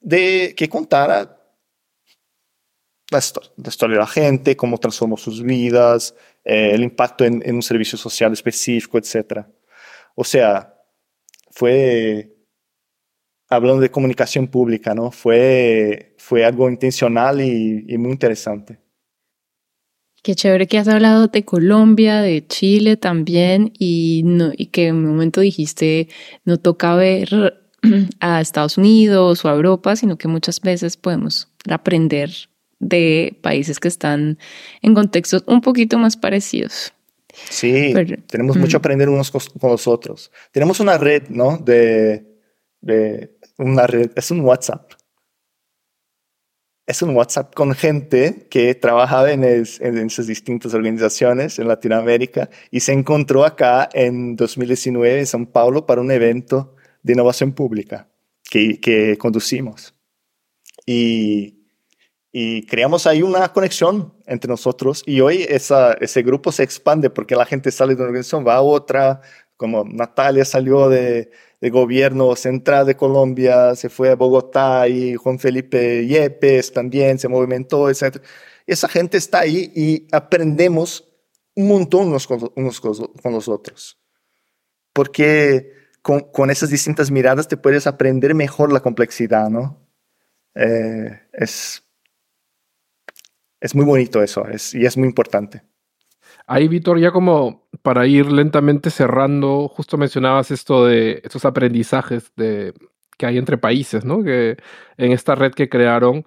de 0.00 0.54
que 0.56 0.68
contara 0.68 1.40
la, 3.10 3.18
historia 3.18 3.94
de 3.94 4.00
la 4.00 4.06
gente, 4.06 4.56
cómo 4.56 4.78
transformó 4.78 5.16
sus 5.16 5.42
vidas, 5.42 6.14
eh, 6.44 6.70
el 6.72 6.82
impacto 6.82 7.24
en, 7.24 7.42
en 7.44 7.54
un 7.54 7.62
servicio 7.62 7.96
social 7.96 8.32
específico, 8.32 8.98
etc. 8.98 9.46
O 10.14 10.24
sea, 10.24 10.73
fue, 11.54 12.34
hablando 13.48 13.80
de 13.80 13.90
comunicación 13.90 14.48
pública, 14.48 14.94
¿no? 14.94 15.12
Fue, 15.12 16.14
fue 16.18 16.44
algo 16.44 16.68
intencional 16.68 17.40
y, 17.40 17.96
muy 17.96 18.10
interesante. 18.10 18.80
Qué 20.22 20.34
chévere 20.34 20.66
que 20.66 20.78
has 20.78 20.88
hablado 20.88 21.28
de 21.28 21.44
Colombia, 21.44 22.22
de 22.22 22.44
Chile 22.46 22.96
también, 22.96 23.72
y, 23.78 24.22
no, 24.24 24.50
y 24.56 24.66
que 24.66 24.88
en 24.88 24.96
un 24.96 25.06
momento 25.06 25.42
dijiste, 25.42 26.08
no 26.44 26.58
toca 26.58 26.96
ver 26.96 27.28
a 28.20 28.40
Estados 28.40 28.76
Unidos 28.76 29.44
o 29.44 29.48
a 29.48 29.54
Europa, 29.54 29.94
sino 29.96 30.16
que 30.16 30.26
muchas 30.26 30.60
veces 30.60 30.96
podemos 30.96 31.48
aprender 31.68 32.30
de 32.80 33.38
países 33.42 33.78
que 33.78 33.88
están 33.88 34.38
en 34.82 34.94
contextos 34.94 35.44
un 35.46 35.60
poquito 35.60 35.98
más 35.98 36.16
parecidos. 36.16 36.93
Sí, 37.34 37.94
tenemos 38.28 38.56
mucho 38.56 38.76
a 38.76 38.78
aprender 38.78 39.08
unos 39.08 39.30
con 39.30 39.70
los 39.70 39.86
otros. 39.86 40.30
Tenemos 40.52 40.80
una 40.80 40.98
red, 40.98 41.28
¿no? 41.28 41.58
De, 41.58 42.26
de 42.80 43.36
una 43.58 43.86
red, 43.86 44.10
es 44.14 44.30
un 44.30 44.40
WhatsApp. 44.40 44.92
Es 46.86 47.00
un 47.00 47.16
WhatsApp 47.16 47.54
con 47.54 47.74
gente 47.74 48.46
que 48.50 48.74
trabajaba 48.74 49.32
en, 49.32 49.42
en 49.42 49.98
esas 49.98 50.26
distintas 50.26 50.74
organizaciones 50.74 51.58
en 51.58 51.66
Latinoamérica 51.66 52.50
y 52.70 52.80
se 52.80 52.92
encontró 52.92 53.44
acá 53.44 53.88
en 53.94 54.36
2019 54.36 55.20
en 55.20 55.24
São 55.24 55.50
Paulo 55.50 55.86
para 55.86 56.02
un 56.02 56.10
evento 56.10 56.76
de 57.02 57.14
innovación 57.14 57.52
pública 57.52 58.08
que, 58.42 58.80
que 58.80 59.16
conducimos. 59.16 59.94
Y 60.84 61.53
y 62.36 62.66
creamos 62.66 63.06
ahí 63.06 63.22
una 63.22 63.52
conexión 63.52 64.12
entre 64.26 64.48
nosotros 64.48 65.04
y 65.06 65.20
hoy 65.20 65.46
ese 65.48 66.22
grupo 66.24 66.50
se 66.50 66.64
expande 66.64 67.08
porque 67.08 67.36
la 67.36 67.46
gente 67.46 67.70
sale 67.70 67.94
de 67.94 68.00
una 68.00 68.08
organización, 68.08 68.44
va 68.44 68.56
a 68.56 68.60
otra, 68.60 69.20
como 69.56 69.84
Natalia 69.84 70.44
salió 70.44 70.88
de, 70.88 71.30
de 71.60 71.70
gobierno 71.70 72.34
central 72.34 72.86
de 72.86 72.96
Colombia, 72.96 73.76
se 73.76 73.88
fue 73.88 74.10
a 74.10 74.16
Bogotá 74.16 74.88
y 74.88 75.14
Juan 75.14 75.38
Felipe 75.38 76.08
Yepes 76.08 76.72
también 76.72 77.20
se 77.20 77.28
movimentó, 77.28 77.88
etc. 77.88 78.20
esa 78.66 78.88
gente 78.88 79.16
está 79.16 79.38
ahí 79.38 79.70
y 79.72 80.08
aprendemos 80.10 81.08
un 81.54 81.68
montón 81.68 82.08
unos 82.08 82.26
con, 82.26 82.50
unos 82.56 82.80
con 82.80 83.32
los 83.32 83.46
otros. 83.46 83.96
Porque 84.92 85.70
con, 86.02 86.18
con, 86.32 86.50
esas 86.50 86.70
distintas 86.70 87.12
miradas 87.12 87.46
te 87.46 87.56
puedes 87.56 87.86
aprender 87.86 88.34
mejor 88.34 88.72
la 88.72 88.80
complejidad, 88.80 89.50
¿no? 89.50 89.86
Eh, 90.56 91.20
es 91.32 91.84
es 93.64 93.74
muy 93.74 93.86
bonito 93.86 94.22
eso 94.22 94.46
es, 94.46 94.74
y 94.74 94.84
es 94.84 94.98
muy 94.98 95.08
importante. 95.08 95.62
Ahí, 96.46 96.68
Víctor, 96.68 96.98
ya 96.98 97.12
como 97.12 97.66
para 97.80 98.06
ir 98.06 98.30
lentamente 98.30 98.90
cerrando, 98.90 99.68
justo 99.68 99.96
mencionabas 99.96 100.50
esto 100.50 100.84
de 100.84 101.22
estos 101.24 101.46
aprendizajes 101.46 102.30
de, 102.36 102.74
que 103.16 103.24
hay 103.24 103.38
entre 103.38 103.56
países, 103.56 104.04
¿no? 104.04 104.22
Que 104.22 104.58
en 104.98 105.12
esta 105.12 105.34
red 105.34 105.52
que 105.52 105.70
crearon, 105.70 106.24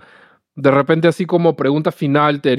de 0.55 0.71
repente 0.71 1.07
así 1.07 1.27
como 1.27 1.55
pregunta 1.55 1.91
final 1.91 2.41
te 2.41 2.55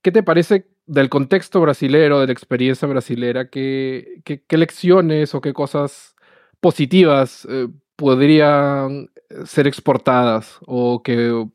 ¿qué 0.00 0.10
te 0.10 0.22
parece 0.22 0.66
del 0.86 1.10
contexto 1.10 1.60
brasilero, 1.60 2.18
de 2.20 2.28
la 2.28 2.32
experiencia 2.32 2.88
brasilera? 2.88 3.50
¿Qué, 3.50 4.22
qué, 4.24 4.56
lecciones 4.56 5.34
o 5.34 5.42
qué 5.42 5.52
cosas 5.52 6.16
positivas 6.60 7.46
eh, 7.50 7.68
podrían 7.96 9.10
ser 9.44 9.66
exportadas 9.66 10.58
o 10.66 11.02
que 11.02 11.46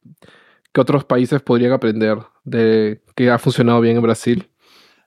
¿Qué 0.75 0.81
otros 0.81 1.05
países 1.05 1.41
podrían 1.41 1.71
aprender 1.71 2.17
de 2.43 2.99
que 3.15 3.31
ha 3.31 3.39
funcionado 3.39 3.79
bien 3.79 3.95
en 3.95 4.01
Brasil? 4.01 4.49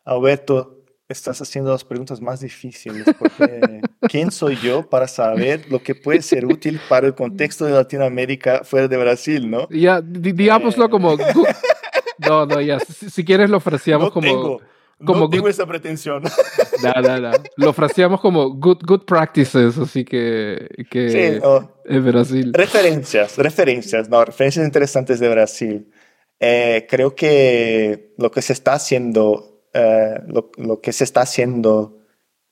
Alberto, 0.03 0.79
estás 1.07 1.43
haciendo 1.43 1.71
las 1.71 1.85
preguntas 1.85 2.23
más 2.23 2.41
difíciles 2.41 3.05
porque 3.19 3.83
¿quién 4.09 4.31
soy 4.31 4.57
yo 4.57 4.89
para 4.89 5.07
saber 5.07 5.71
lo 5.71 5.83
que 5.83 5.95
puede 5.95 6.23
ser 6.23 6.47
útil 6.47 6.81
para 6.89 7.07
el 7.07 7.15
contexto 7.15 7.67
de 7.67 7.73
Latinoamérica 7.73 8.65
fuera 8.65 8.89
de 8.89 8.97
Brasil, 8.97 9.51
no? 9.51 9.69
Ya, 9.69 10.01
digámoslo 10.01 10.87
eh. 10.87 10.89
como... 10.89 11.19
No, 12.19 12.47
no, 12.47 12.61
ya, 12.63 12.81
si, 12.81 13.23
quieres 13.23 13.51
lo 13.51 13.59
ofrecíamos 13.59 14.11
como... 14.11 14.61
Como 15.05 15.21
no 15.21 15.31
tengo 15.31 15.49
esa 15.49 15.67
pretensión. 15.67 16.23
No, 16.81 17.19
no, 17.19 17.33
Lo 17.57 17.73
fraseamos 17.73 18.21
como 18.21 18.51
good, 18.51 18.79
good 18.87 19.05
practices, 19.05 19.77
así 19.79 20.05
que, 20.05 20.69
que 20.89 21.11
sí, 21.11 21.41
en 21.87 22.05
Brasil. 22.05 22.53
Referencias, 22.55 23.37
referencias, 23.37 24.09
no, 24.09 24.25
referencias 24.25 24.65
interesantes 24.65 25.19
de 25.19 25.29
Brasil. 25.29 25.91
Eh, 26.39 26.87
creo 26.89 27.17
que 27.17 28.15
lo 28.17 28.31
que 28.31 28.43
se 28.43 28.53
está 28.53 28.75
haciendo, 28.75 29.65
eh, 29.75 30.21
lo, 30.29 30.53
lo, 30.57 30.81
que 30.81 30.93
se 30.93 31.03
está 31.03 31.23
haciendo, 31.23 31.99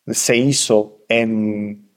se 0.09 0.37
hizo 0.37 1.05
en, 1.09 1.89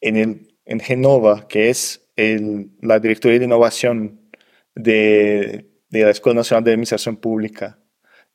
en, 0.00 0.16
el, 0.16 0.54
en 0.64 0.80
Genova, 0.80 1.46
que 1.46 1.68
es 1.68 2.08
el, 2.16 2.70
la 2.80 3.00
Directoría 3.00 3.38
de 3.38 3.44
Innovación 3.44 4.30
de, 4.74 5.68
de 5.90 6.04
la 6.04 6.10
Escuela 6.10 6.38
Nacional 6.38 6.64
de 6.64 6.70
Administración 6.70 7.18
Pública 7.18 7.78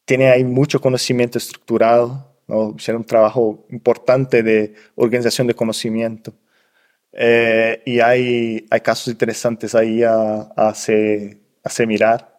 tiene 0.05 0.29
ahí 0.29 0.43
mucho 0.43 0.79
conocimiento 0.81 1.37
estructurado, 1.37 2.35
¿no? 2.47 2.75
Hicieron 2.77 3.01
un 3.01 3.05
trabajo 3.05 3.65
importante 3.69 4.43
de 4.43 4.73
organización 4.95 5.47
de 5.47 5.53
conocimiento. 5.55 6.33
Eh, 7.13 7.81
y 7.85 7.99
hay, 7.99 8.65
hay 8.69 8.79
casos 8.81 9.07
interesantes 9.07 9.75
ahí 9.75 10.03
a, 10.03 10.51
a, 10.55 10.69
hacer, 10.69 11.37
a 11.63 11.85
mirar. 11.85 12.31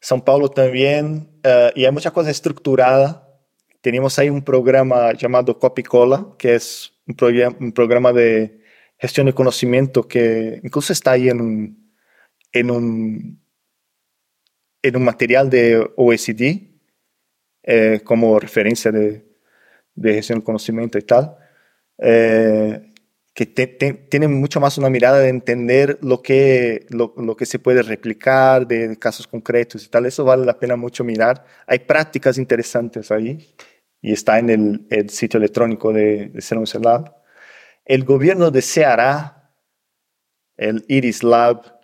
São 0.00 0.20
Paulo 0.20 0.48
también, 0.48 1.28
uh, 1.44 1.70
y 1.74 1.84
hay 1.84 1.92
mucha 1.92 2.10
cosa 2.10 2.30
estructurada. 2.30 3.28
Tenemos 3.82 4.18
ahí 4.18 4.30
un 4.30 4.42
programa 4.42 5.12
llamado 5.12 5.58
Copicola, 5.58 6.26
que 6.38 6.54
es 6.54 6.92
un, 7.06 7.16
un, 7.60 7.72
programa 7.72 8.12
de 8.12 8.60
gestión 8.98 9.26
de 9.26 9.34
conocimiento 9.34 10.06
que 10.08 10.60
incluso 10.62 10.92
está 10.92 11.12
ahí 11.12 11.28
en 11.28 11.40
un, 11.40 11.92
en 12.52 12.70
un, 12.70 13.40
en 14.82 14.96
un 14.96 15.04
material 15.04 15.50
de 15.50 15.86
OECD 15.96 16.69
eh, 17.72 18.00
como 18.02 18.40
referencia 18.40 18.90
de, 18.90 19.24
de, 19.94 20.14
gestión 20.14 20.40
de 20.40 20.44
conocimiento 20.44 20.98
y 20.98 21.02
tal. 21.02 21.36
Eh, 21.98 22.92
que 23.32 23.46
te, 23.46 23.68
te, 23.68 23.92
tienen 23.92 24.40
mucho 24.40 24.58
más 24.58 24.76
una 24.76 24.90
mirada 24.90 25.20
de 25.20 25.28
entender 25.28 25.96
lo 26.02 26.20
que, 26.20 26.84
lo, 26.90 27.14
lo, 27.16 27.36
que 27.36 27.46
se 27.46 27.60
puede 27.60 27.82
replicar 27.82 28.66
de 28.66 28.98
casos 28.98 29.28
concretos 29.28 29.84
y 29.84 29.88
tal. 29.88 30.06
Eso 30.06 30.24
vale 30.24 30.44
la 30.44 30.58
pena 30.58 30.74
mucho 30.74 31.04
mirar. 31.04 31.44
Hay 31.68 31.78
prácticas 31.80 32.38
interesantes 32.38 33.12
ahí 33.12 33.54
y 34.02 34.12
está 34.12 34.40
en 34.40 34.50
el, 34.50 34.86
el 34.90 35.08
sitio 35.10 35.38
electrónico 35.38 35.92
de, 35.92 36.26
de 36.30 36.40
Serum 36.40 36.64
Lab. 36.82 37.14
El 37.84 38.02
gobierno 38.04 38.50
de 38.50 38.62
Ceará, 38.62 39.52
el 40.56 40.84
Iris 40.88 41.22
Lab, 41.22 41.79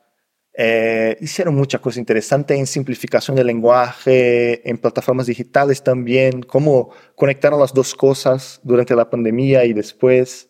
eh, 0.58 1.18
hicieron 1.20 1.54
muchas 1.54 1.82
cosas 1.82 1.98
interesantes 1.98 2.58
en 2.58 2.66
simplificación 2.66 3.36
del 3.36 3.48
lenguaje, 3.48 4.66
en 4.68 4.78
plataformas 4.78 5.26
digitales 5.26 5.82
también, 5.82 6.42
cómo 6.42 6.94
conectaron 7.14 7.60
las 7.60 7.74
dos 7.74 7.94
cosas 7.94 8.58
durante 8.62 8.96
la 8.96 9.10
pandemia 9.10 9.66
y 9.66 9.74
después 9.74 10.48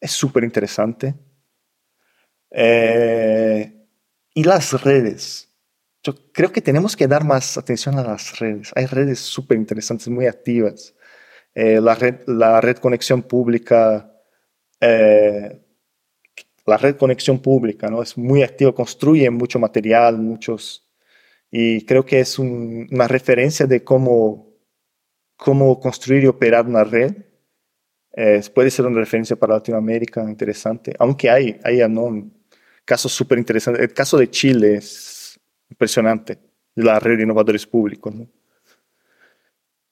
es 0.00 0.10
súper 0.10 0.44
interesante. 0.44 1.14
Eh, 2.50 3.86
y 4.34 4.44
las 4.44 4.82
redes. 4.82 5.50
Yo 6.02 6.14
creo 6.32 6.50
que 6.50 6.62
tenemos 6.62 6.96
que 6.96 7.06
dar 7.06 7.22
más 7.22 7.58
atención 7.58 7.98
a 7.98 8.04
las 8.04 8.38
redes. 8.38 8.72
Hay 8.74 8.86
redes 8.86 9.18
súper 9.18 9.58
interesantes, 9.58 10.08
muy 10.08 10.26
activas. 10.26 10.94
Eh, 11.54 11.78
la, 11.78 11.94
red, 11.94 12.76
conexión 12.78 13.22
pública, 13.22 14.10
la 16.66 16.76
red 16.76 16.96
conexión 16.96 17.40
pública, 17.40 17.88
¿no? 17.88 18.02
Es 18.02 18.16
muy 18.16 18.42
activa, 18.42 18.74
construye 18.74 19.28
mucho 19.30 19.58
material, 19.58 20.18
muchos, 20.18 20.88
y 21.50 21.84
creo 21.84 22.04
que 22.04 22.20
es 22.20 22.38
un, 22.38 22.88
una 22.90 23.08
referencia 23.08 23.66
de 23.66 23.82
cómo, 23.84 24.54
cómo 25.36 25.78
construir 25.80 26.24
y 26.24 26.26
operar 26.28 26.66
una 26.66 26.84
red 26.84 27.14
puede 28.54 28.70
ser 28.70 28.86
una 28.86 29.00
referencia 29.00 29.36
para 29.36 29.54
Latinoamérica 29.54 30.22
interesante, 30.22 30.94
aunque 30.98 31.30
hay, 31.30 31.58
hay 31.64 31.86
¿no? 31.88 32.30
casos 32.84 33.12
súper 33.12 33.38
interesantes. 33.38 33.82
El 33.82 33.94
caso 33.94 34.18
de 34.18 34.30
Chile 34.30 34.74
es 34.76 35.40
impresionante, 35.70 36.38
la 36.74 36.98
red 37.00 37.16
de 37.16 37.22
innovadores 37.22 37.66
públicos. 37.66 38.14
¿no? 38.14 38.28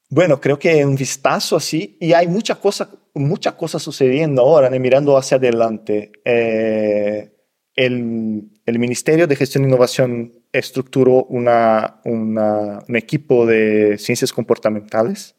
Bueno, 0.09 0.41
creo 0.41 0.59
que 0.59 0.85
un 0.85 0.97
vistazo 0.97 1.57
así, 1.57 1.97
y 2.01 2.13
hay 2.13 2.29
muchas 2.29 2.59
cosas 2.59 2.89
mucha 3.15 3.57
cosa 3.57 3.79
sucediendo 3.79 4.43
ahora, 4.43 4.71
mirando 4.71 5.17
hacia 5.17 5.37
adelante. 5.37 6.13
Eh, 6.25 7.33
el, 7.77 8.51
el, 8.67 8.79
Ministerio 8.79 9.27
de 9.27 9.37
Gestión 9.37 9.65
e 9.65 9.69
Innovación 9.69 10.33
estructuró 10.53 11.25
una, 11.25 12.01
un 12.05 12.97
equipo 12.97 13.47
de 13.47 13.97
ciencias 13.99 14.33
comportamentales 14.33 15.37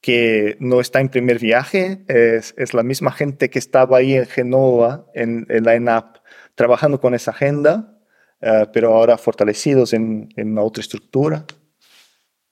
que 0.00 0.56
no 0.60 0.80
está 0.80 1.00
en 1.00 1.08
primer 1.08 1.38
viaje, 1.38 2.04
es, 2.08 2.54
es, 2.56 2.72
la 2.74 2.82
misma 2.82 3.10
gente 3.10 3.50
que 3.50 3.58
estaba 3.58 3.98
ahí 3.98 4.14
en 4.14 4.26
Genova, 4.26 5.06
en, 5.14 5.46
en 5.48 5.64
la 5.64 5.74
ENAP, 5.74 6.18
trabajando 6.54 7.00
con 7.00 7.14
esa 7.14 7.32
agenda, 7.32 7.98
uh, 8.40 8.70
pero 8.72 8.94
ahora 8.94 9.18
fortalecidos 9.18 9.92
en, 9.92 10.28
en 10.36 10.56
otra 10.58 10.82
estructura. 10.82 11.44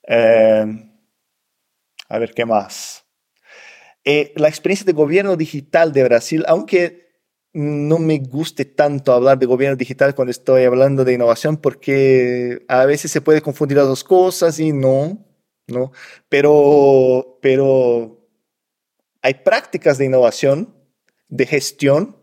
Uh, 0.09 0.97
a 2.09 2.19
ver, 2.19 2.33
¿qué 2.35 2.45
más? 2.45 2.96
Eh, 4.09 4.33
la 4.37 4.47
experiencia 4.47 4.87
de 4.87 4.93
gobierno 4.93 5.37
digital 5.37 5.93
de 5.93 6.05
Brasil, 6.05 6.45
aunque 6.47 7.07
no 7.53 7.99
me 7.99 8.19
guste 8.19 8.65
tanto 8.65 9.13
hablar 9.13 9.37
de 9.37 9.47
gobierno 9.47 9.77
digital 9.77 10.15
cuando 10.15 10.31
estoy 10.31 10.63
hablando 10.63 11.05
de 11.05 11.15
innovación, 11.15 11.57
porque 11.57 12.65
a 12.69 12.85
veces 12.85 13.11
se 13.11 13.21
puede 13.21 13.43
confundir 13.43 13.79
las 13.79 13.89
dos 13.89 14.05
cosas 14.05 14.61
y 14.61 14.73
no, 14.73 15.27
¿no? 15.67 15.91
Pero, 16.29 17.41
pero 17.43 18.29
hay 19.23 19.35
prácticas 19.35 19.99
de 19.99 20.05
innovación, 20.05 20.73
de 21.29 21.47
gestión, 21.47 22.17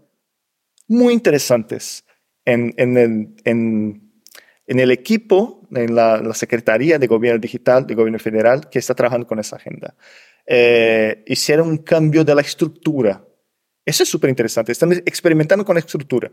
muy 0.88 1.14
interesantes 1.14 2.06
en, 2.46 2.74
en, 2.78 2.98
el, 2.98 3.36
en, 3.44 4.22
en 4.68 4.80
el, 4.80 4.92
equipo, 4.92 5.68
en 5.72 5.96
la, 5.96 6.18
la, 6.18 6.34
Secretaría 6.34 6.98
de 6.98 7.08
Gobierno 7.08 7.42
Digital 7.42 7.86
de 7.86 7.96
Gobierno 7.96 8.20
Federal 8.20 8.70
que 8.70 8.80
está 8.80 8.96
trabajando 8.96 9.28
con 9.28 9.40
esa 9.40 9.58
agenda. 9.58 9.96
Eh, 10.46 11.24
hicieron 11.28 11.70
un 11.70 11.78
cambio 11.78 12.24
de 12.24 12.36
la 12.36 12.42
estructura. 12.42 13.26
Eso 13.86 14.04
es 14.04 14.10
súper 14.10 14.30
interesante. 14.30 14.72
Están 14.72 14.92
experimentando 14.92 15.66
con 15.66 15.76
la 15.76 15.80
estructura. 15.80 16.32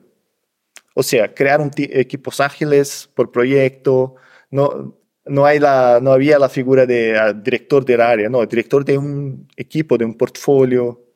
O 0.95 1.03
sea, 1.03 1.33
crearon 1.33 1.71
equipos 1.77 2.41
ágiles 2.41 3.09
por 3.15 3.31
proyecto. 3.31 4.17
No, 4.51 4.99
no, 5.25 5.47
hay 5.47 5.59
la, 5.59 6.01
no 6.03 6.13
había 6.13 6.39
la 6.39 6.49
figura 6.49 6.87
de 6.87 7.15
uh, 7.15 7.41
director 7.41 7.85
del 7.85 8.01
área, 8.01 8.29
no, 8.29 8.45
director 8.47 8.85
de 8.85 8.99
un 8.99 9.49
equipo, 9.57 9.97
de 9.97 10.05
un 10.05 10.15
portfolio. 10.15 11.07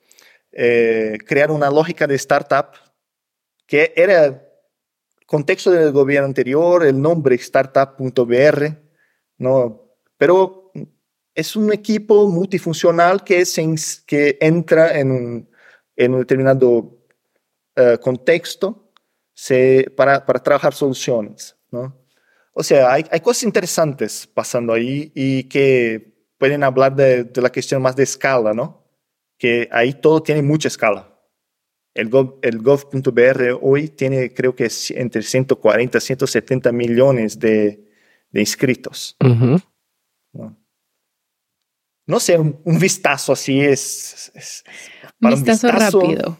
Eh, 0.52 1.18
crear 1.26 1.50
una 1.50 1.70
lógica 1.70 2.06
de 2.06 2.14
startup 2.14 2.68
que 3.66 3.92
era 3.96 4.40
contexto 5.26 5.70
del 5.70 5.90
gobierno 5.90 6.26
anterior, 6.26 6.84
el 6.84 7.00
nombre 7.00 7.34
startup.br, 7.34 8.66
¿no? 9.38 9.84
pero 10.16 10.63
es 11.34 11.56
un 11.56 11.72
equipo 11.72 12.28
multifuncional 12.28 13.24
que, 13.24 13.40
es, 13.40 14.02
que 14.06 14.38
entra 14.40 14.98
en 14.98 15.10
un, 15.10 15.50
en 15.96 16.14
un 16.14 16.20
determinado 16.20 16.68
uh, 17.76 17.98
contexto 18.00 18.92
se, 19.34 19.90
para, 19.96 20.24
para 20.24 20.42
trabajar 20.42 20.74
soluciones. 20.74 21.56
¿no? 21.70 21.96
O 22.52 22.62
sea, 22.62 22.92
hay, 22.92 23.04
hay, 23.10 23.20
cosas 23.20 23.42
interesantes 23.42 24.28
pasando 24.32 24.72
ahí 24.72 25.10
y 25.14 25.44
que 25.44 26.14
pueden 26.38 26.62
hablar 26.62 26.94
de, 26.94 27.24
de, 27.24 27.42
la 27.42 27.50
cuestión 27.50 27.82
más 27.82 27.96
de 27.96 28.04
escala, 28.04 28.52
¿no? 28.52 28.84
Que 29.36 29.68
ahí 29.72 29.92
todo 29.94 30.22
tiene 30.22 30.42
mucha 30.42 30.68
escala. 30.68 31.10
El, 31.94 32.08
gov, 32.08 32.38
el 32.42 32.58
gov.br 32.58 33.58
hoy 33.60 33.88
tiene, 33.88 34.32
creo 34.32 34.54
que 34.54 34.68
entre 34.90 35.22
140 35.22 35.98
y 35.98 36.00
170 36.00 36.72
millones 36.72 37.38
de, 37.38 37.84
de 38.30 38.40
inscritos. 38.40 39.16
Uh 39.20 39.26
-huh. 39.26 39.64
¿no? 40.32 40.63
No 42.06 42.20
sé, 42.20 42.38
un, 42.38 42.60
un, 42.64 42.78
vistazo 42.78 43.32
así 43.32 43.60
es. 43.60 44.30
es 44.34 44.64
para 45.20 45.34
vistazo, 45.34 45.66
un 45.66 45.72
vistazo 45.72 45.98
rápido. 46.00 46.38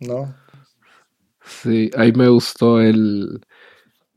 ¿no? 0.00 0.34
Sí, 1.44 1.90
ahí 1.96 2.12
me 2.12 2.28
gustó 2.28 2.80
el 2.80 3.40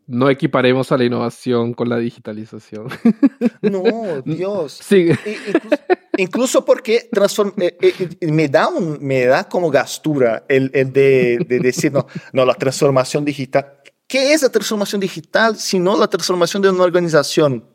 no 0.09 0.27
equiparemos 0.27 0.91
a 0.91 0.97
la 0.97 1.05
innovación 1.05 1.73
con 1.73 1.87
la 1.87 1.97
digitalización. 1.97 2.87
No, 3.61 4.21
Dios. 4.25 4.79
Sí. 4.81 5.09
Incluso, 5.09 5.83
incluso 6.17 6.65
porque 6.65 7.09
transform, 7.11 7.53
eh, 7.59 7.77
eh, 7.81 8.31
me, 8.31 8.47
da 8.47 8.67
un, 8.69 8.97
me 9.01 9.25
da 9.25 9.47
como 9.47 9.69
gastura 9.69 10.45
el, 10.47 10.71
el 10.73 10.91
de, 10.91 11.45
de, 11.47 11.59
decir, 11.59 11.91
no, 11.91 12.07
no, 12.33 12.45
la 12.45 12.53
transformación 12.53 13.25
digital. 13.25 13.79
¿Qué 14.07 14.33
es 14.33 14.41
la 14.41 14.49
transformación 14.49 15.01
digital 15.01 15.57
si 15.57 15.77
no 15.77 15.97
la 15.97 16.07
transformación 16.07 16.63
de 16.63 16.69
una 16.69 16.83
organización? 16.83 17.65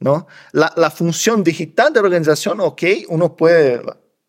¿No? 0.00 0.26
La, 0.52 0.72
la 0.76 0.90
función 0.90 1.42
digital 1.42 1.92
de 1.92 2.00
la 2.00 2.06
organización, 2.06 2.60
ok, 2.60 2.82
uno 3.08 3.36
puede 3.36 3.80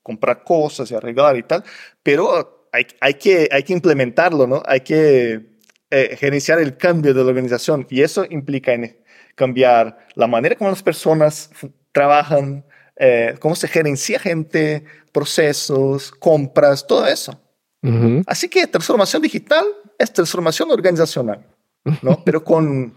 comprar 0.02 0.44
cosas 0.44 0.90
y 0.92 0.96
arreglar 0.96 1.38
y 1.38 1.44
tal, 1.44 1.64
pero 2.02 2.70
hay, 2.72 2.88
hay, 3.02 3.14
que, 3.16 3.50
hay 3.52 3.64
que 3.64 3.74
implementarlo, 3.74 4.48
¿no? 4.48 4.64
Hay 4.66 4.82
que 4.82 5.58
eh, 5.90 6.18
gerenciar 6.20 6.60
el 6.60 6.78
cambio 6.78 7.14
de 7.14 7.24
la 7.24 7.30
organización 7.30 7.88
y 7.90 8.02
eso 8.02 8.26
implica 8.30 8.74
en 8.74 8.98
cambiar 9.36 9.98
la 10.16 10.28
manera 10.28 10.56
como 10.56 10.70
las 10.70 10.84
personas 10.84 11.50
trabajan, 11.92 12.66
eh, 12.96 13.36
cómo 13.40 13.56
se 13.56 13.68
gerencia 13.68 14.20
gente, 14.20 14.84
procesos, 15.12 16.12
compras, 16.12 16.86
todo 16.86 17.08
eso. 17.08 17.40
Uh 17.84 17.90
-huh. 17.90 18.24
Así 18.28 18.50
que 18.50 18.68
transformación 18.68 19.22
digital 19.22 19.66
es 19.98 20.12
transformación 20.12 20.72
organizacional, 20.72 21.46
¿no? 22.02 22.22
Pero 22.26 22.44
con, 22.44 22.94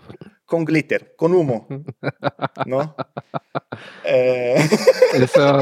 con 0.50 0.64
glitter, 0.64 1.14
con 1.16 1.32
humo, 1.32 1.68
¿no? 2.66 2.96
eh... 4.04 4.56
Eso 5.14 5.60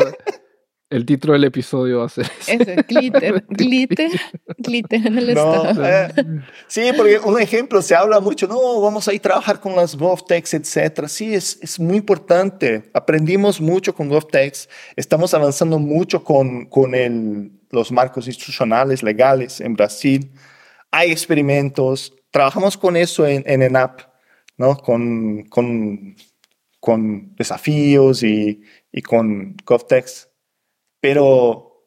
El 0.91 1.05
título 1.05 1.35
del 1.35 1.45
episodio 1.45 1.99
va 1.99 2.07
a 2.07 2.09
ser 2.09 2.25
Ese, 2.47 2.77
glitter, 2.89 3.45
glitter, 3.51 4.11
glitter 4.57 5.07
en 5.07 5.19
el 5.19 5.35
No, 5.35 5.67
estado. 5.67 5.85
eh, 5.87 6.09
sí, 6.67 6.91
porque 6.97 7.19
un 7.19 7.39
ejemplo, 7.39 7.83
se 7.83 7.95
habla 7.95 8.19
mucho, 8.21 8.49
no, 8.49 8.81
vamos 8.81 9.07
a 9.07 9.13
ir 9.13 9.21
a 9.21 9.23
trabajar 9.23 9.61
con 9.61 9.77
las 9.77 9.95
GovTechs, 9.95 10.55
etcétera. 10.55 11.07
Sí, 11.07 11.35
es, 11.35 11.59
es 11.61 11.79
muy 11.79 11.99
importante. 11.99 12.91
Aprendimos 12.95 13.61
mucho 13.61 13.95
con 13.95 14.09
GovTechs, 14.09 14.71
estamos 14.97 15.35
avanzando 15.35 15.79
mucho 15.79 16.25
con, 16.25 16.65
con 16.65 16.95
el, 16.95 17.53
los 17.71 17.93
marcos 17.93 18.27
institucionales, 18.27 19.03
legales 19.03 19.61
en 19.61 19.75
Brasil. 19.75 20.33
Hay 20.91 21.13
experimentos, 21.13 22.15
trabajamos 22.31 22.79
con 22.79 22.97
eso 22.97 23.27
en, 23.27 23.43
en 23.47 23.61
ENAP, 23.63 24.08
¿no? 24.59 24.77
Con, 24.77 25.45
con, 25.45 26.17
con 26.81 27.35
desafíos 27.37 28.23
y, 28.23 28.61
y 28.93 29.03
con 29.03 29.57
GovTechs. 29.65 30.29
Pero 31.01 31.87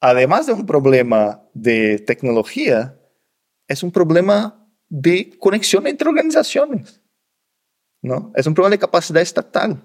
además 0.00 0.46
de 0.46 0.54
un 0.54 0.66
problema 0.66 1.44
de 1.54 1.98
tecnología, 2.00 2.98
es 3.68 3.82
un 3.82 3.92
problema 3.92 4.66
de 4.88 5.36
conexión 5.38 5.86
entre 5.86 6.08
organizaciones. 6.08 7.02
¿no? 8.02 8.32
Es 8.34 8.46
un 8.46 8.54
problema 8.54 8.74
de 8.74 8.78
capacidad 8.78 9.22
estatal. 9.22 9.82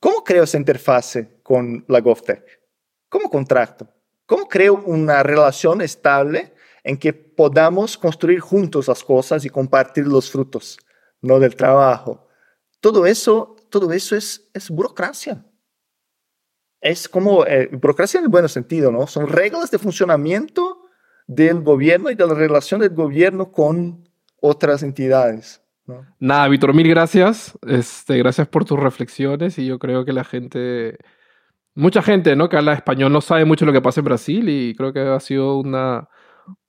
¿Cómo 0.00 0.22
creo 0.22 0.44
esa 0.44 0.58
interfase 0.58 1.40
con 1.42 1.84
la 1.88 2.00
GovTech? 2.00 2.44
¿Cómo 3.08 3.30
contrato? 3.30 3.88
¿Cómo 4.26 4.48
creo 4.48 4.82
una 4.84 5.22
relación 5.22 5.80
estable 5.80 6.52
en 6.82 6.98
que 6.98 7.14
podamos 7.14 7.96
construir 7.96 8.40
juntos 8.40 8.88
las 8.88 9.02
cosas 9.02 9.44
y 9.44 9.50
compartir 9.50 10.06
los 10.06 10.30
frutos 10.30 10.78
¿no? 11.24 11.40
del 11.40 11.56
trabajo? 11.56 12.26
Todo 12.80 13.06
eso, 13.06 13.56
todo 13.70 13.92
eso 13.92 14.14
es, 14.14 14.50
es 14.54 14.70
burocracia 14.70 15.44
es 16.84 17.08
como 17.08 17.46
eh, 17.46 17.70
burocracia 17.72 18.18
en 18.18 18.24
el 18.24 18.30
buen 18.30 18.46
sentido, 18.46 18.92
¿no? 18.92 19.06
Son 19.06 19.26
reglas 19.26 19.70
de 19.70 19.78
funcionamiento 19.78 20.82
del 21.26 21.62
gobierno 21.62 22.10
y 22.10 22.14
de 22.14 22.26
la 22.26 22.34
relación 22.34 22.80
del 22.80 22.90
gobierno 22.90 23.50
con 23.50 24.06
otras 24.42 24.82
entidades. 24.82 25.62
¿no? 25.86 26.06
Nada, 26.18 26.46
Víctor, 26.48 26.74
mil 26.74 26.86
gracias. 26.86 27.58
Este, 27.66 28.18
gracias 28.18 28.46
por 28.48 28.66
tus 28.66 28.78
reflexiones 28.78 29.58
y 29.58 29.64
yo 29.64 29.78
creo 29.78 30.04
que 30.04 30.12
la 30.12 30.24
gente, 30.24 30.98
mucha 31.74 32.02
gente, 32.02 32.36
¿no? 32.36 32.50
Que 32.50 32.58
habla 32.58 32.74
español 32.74 33.10
no 33.10 33.22
sabe 33.22 33.46
mucho 33.46 33.64
lo 33.64 33.72
que 33.72 33.80
pasa 33.80 34.00
en 34.00 34.04
Brasil 34.04 34.48
y 34.50 34.74
creo 34.74 34.92
que 34.92 35.00
ha 35.00 35.20
sido 35.20 35.58
una, 35.58 36.10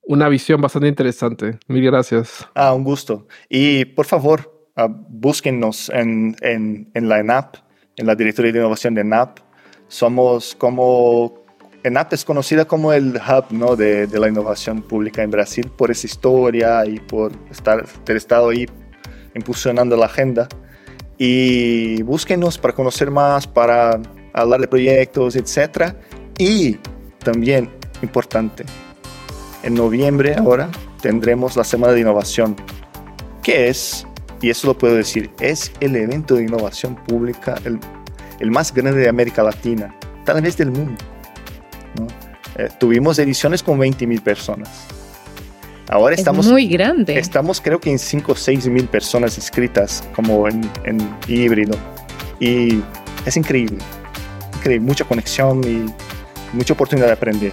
una 0.06 0.28
visión 0.28 0.60
bastante 0.60 0.88
interesante. 0.88 1.58
Mil 1.66 1.84
gracias. 1.84 2.48
Ah, 2.54 2.72
un 2.72 2.84
gusto. 2.84 3.26
Y 3.48 3.84
por 3.84 4.06
favor, 4.06 4.68
uh, 4.76 5.32
en, 5.92 6.36
en, 6.40 6.90
en 6.94 7.08
la 7.08 7.20
ENAP, 7.20 7.56
en 7.96 8.06
la 8.06 8.14
Directoría 8.14 8.52
de 8.52 8.58
Innovación 8.60 8.94
de 8.94 9.00
ENAP 9.02 9.40
somos 9.88 10.54
como, 10.56 11.44
ENAP 11.82 12.12
es 12.12 12.24
conocida 12.24 12.64
como 12.64 12.92
el 12.92 13.16
hub 13.16 13.44
¿no? 13.50 13.76
de, 13.76 14.06
de, 14.06 14.18
la 14.18 14.28
innovación 14.28 14.82
pública 14.82 15.22
en 15.22 15.30
Brasil 15.30 15.70
por 15.76 15.90
esa 15.90 16.06
historia 16.06 16.84
y 16.86 16.98
por 16.98 17.32
estar, 17.50 17.86
ter 18.04 18.16
estado 18.16 18.50
ahí 18.50 18.66
impulsionando 19.34 19.96
la 19.96 20.06
agenda. 20.06 20.48
Y 21.18 22.02
búsquenos 22.02 22.58
para 22.58 22.74
conocer 22.74 23.10
más, 23.10 23.46
para 23.46 24.00
hablar 24.32 24.60
de 24.60 24.68
proyectos, 24.68 25.34
etc. 25.36 25.94
Y 26.38 26.78
también, 27.24 27.70
importante, 28.02 28.64
en 29.66 29.74
noviembre 29.74 30.34
ahora 30.34 30.70
tendremos 31.02 31.56
la 31.56 31.64
Semana 31.64 31.92
de 31.92 32.00
Innovación, 32.00 32.56
que 33.42 33.68
es, 33.68 34.06
y 34.40 34.50
eso 34.50 34.68
lo 34.68 34.78
puedo 34.78 34.94
decir, 34.94 35.30
es 35.40 35.72
el 35.80 35.94
evento 35.96 36.36
de 36.36 36.44
innovación 36.44 36.96
pública, 36.96 37.56
el 37.64 37.78
el 38.40 38.50
más 38.50 38.72
grande 38.72 39.00
de 39.00 39.08
América 39.08 39.42
Latina, 39.42 39.94
tal 40.24 40.40
vez 40.42 40.56
del 40.56 40.70
mundo. 40.70 41.02
¿no? 41.98 42.06
Eh, 42.56 42.68
tuvimos 42.78 43.18
ediciones 43.18 43.62
con 43.62 43.78
20 43.78 44.06
mil 44.06 44.20
personas. 44.20 44.86
Ahora 45.88 46.14
es 46.14 46.20
estamos... 46.20 46.46
muy 46.46 46.66
grande. 46.66 47.18
Estamos 47.18 47.60
creo 47.60 47.78
que 47.78 47.90
en 47.90 47.98
5 47.98 48.32
o 48.32 48.34
6 48.34 48.68
mil 48.68 48.88
personas 48.88 49.36
inscritas 49.36 50.02
como 50.14 50.48
en, 50.48 50.68
en, 50.84 50.98
híbrido. 51.28 51.76
Y 52.40 52.80
es 53.24 53.36
increíble. 53.36 53.78
Increíble. 54.56 54.84
Mucha 54.84 55.04
conexión 55.04 55.62
y 55.64 55.86
mucha 56.52 56.72
oportunidad 56.72 57.06
de 57.06 57.12
aprender. 57.12 57.52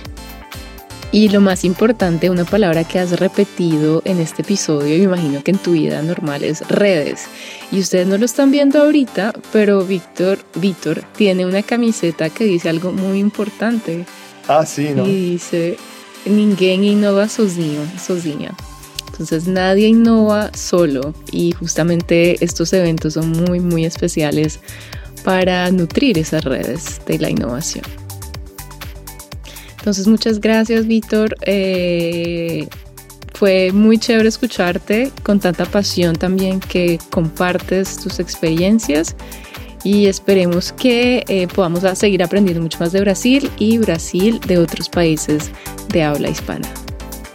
Y 1.13 1.30
lo 1.30 1.41
más 1.41 1.63
importante, 1.63 2.32
una 2.32 2.43
palabra 2.43 2.86
que 2.86 2.97
has 2.97 3.19
repetido 3.19 4.02
en 4.04 4.19
este 4.19 4.41
episodio, 4.41 4.95
y 4.95 5.02
me 5.02 5.04
imagino 5.04 5.43
que 5.43 5.52
en 5.52 5.60
tu 5.60 5.73
vida 5.73 6.02
normal, 6.02 6.43
es 6.43 6.67
redes. 6.67 7.26
Y 7.71 7.80
ustedes 7.82 8.08
no 8.08 8.17
lo 8.17 8.26
están 8.26 8.49
viendo 8.49 8.82
ahorita, 8.82 9.32
pero 9.52 9.86
Víctor, 9.86 10.39
Víctor 10.56 11.04
tiene 11.15 11.45
una 11.45 11.62
camiseta 11.62 12.32
que 12.32 12.45
dice 12.45 12.67
algo 12.67 12.91
muy 12.91 13.19
importante. 13.19 14.08
Ah, 14.47 14.65
sí, 14.65 14.89
¿no? 14.89 15.06
Y 15.06 15.34
dice, 15.34 15.78
ninguém 16.26 16.84
innova 16.84 17.30
sozinho, 17.30 17.84
sozinha. 18.04 18.56
Entonces 19.12 19.45
nadie 19.45 19.89
innova 19.89 20.49
solo 20.56 21.13
y 21.32 21.52
justamente 21.52 22.43
estos 22.43 22.73
eventos 22.73 23.13
son 23.13 23.30
muy, 23.30 23.60
muy 23.60 23.86
especiales 23.86 24.60
para 25.23 25.69
nutrir 25.69 26.17
esas 26.17 26.43
redes 26.43 27.02
de 27.06 27.19
la 27.19 27.30
innovación. 27.30 28.03
Entonces, 29.84 30.08
muchas 30.08 30.39
gracias, 30.39 30.88
Víctor. 30.88 31.36
Eh, 31.41 32.69
fue 33.34 33.74
muy 33.74 33.98
chévere 33.98 34.30
escucharte 34.30 35.12
con 35.24 35.41
tanta 35.41 35.65
pasión 35.65 36.15
también 36.15 36.62
que 36.62 36.98
compartes 37.10 37.98
tus 37.98 38.22
experiencias 38.22 39.13
y 39.84 40.06
esperemos 40.06 40.72
que 40.72 41.26
eh, 41.28 41.50
podamos 41.54 41.82
seguir 42.00 42.24
aprendiendo 42.24 42.63
mucho 42.63 42.80
más 42.80 42.93
de 42.93 43.02
Brasil 43.02 43.52
y 43.58 43.78
Brasil 43.78 44.39
de 44.48 44.58
otros 44.58 44.88
países 44.88 45.52
de 45.89 46.02
habla 46.02 46.30
hispana. 46.30 46.69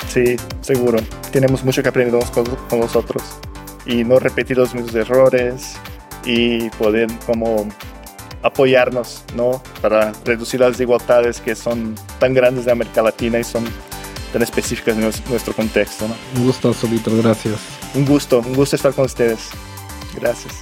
Sí, 0.08 0.36
seguro. 0.62 1.00
Tenemos 1.30 1.62
mucho 1.62 1.82
que 1.82 1.90
aprender 1.90 2.18
con, 2.32 2.46
con 2.46 2.80
nosotros 2.80 3.22
y 3.84 4.04
no 4.04 4.18
repetir 4.18 4.56
los 4.56 4.74
mismos 4.74 4.94
errores 4.94 5.74
y 6.24 6.70
poder 6.70 7.08
como 7.26 7.68
apoyarnos, 8.42 9.24
¿no? 9.34 9.62
Para 9.80 10.12
reducir 10.24 10.60
las 10.60 10.72
desigualdades 10.72 11.40
que 11.40 11.54
son 11.54 11.94
tan 12.18 12.34
grandes 12.34 12.64
de 12.64 12.72
América 12.72 13.02
Latina 13.02 13.38
y 13.38 13.44
son 13.44 13.64
tan 14.32 14.42
específicas 14.42 14.96
en 14.96 15.02
nuestro 15.02 15.54
contexto, 15.54 16.06
¿no? 16.06 16.14
Un 16.36 16.46
gusto, 16.46 16.72
Solito, 16.72 17.10
gracias. 17.16 17.56
Un 17.94 18.04
gusto, 18.04 18.40
un 18.40 18.54
gusto 18.54 18.76
estar 18.76 18.92
con 18.92 19.06
ustedes. 19.06 19.50
Gracias. 20.20 20.54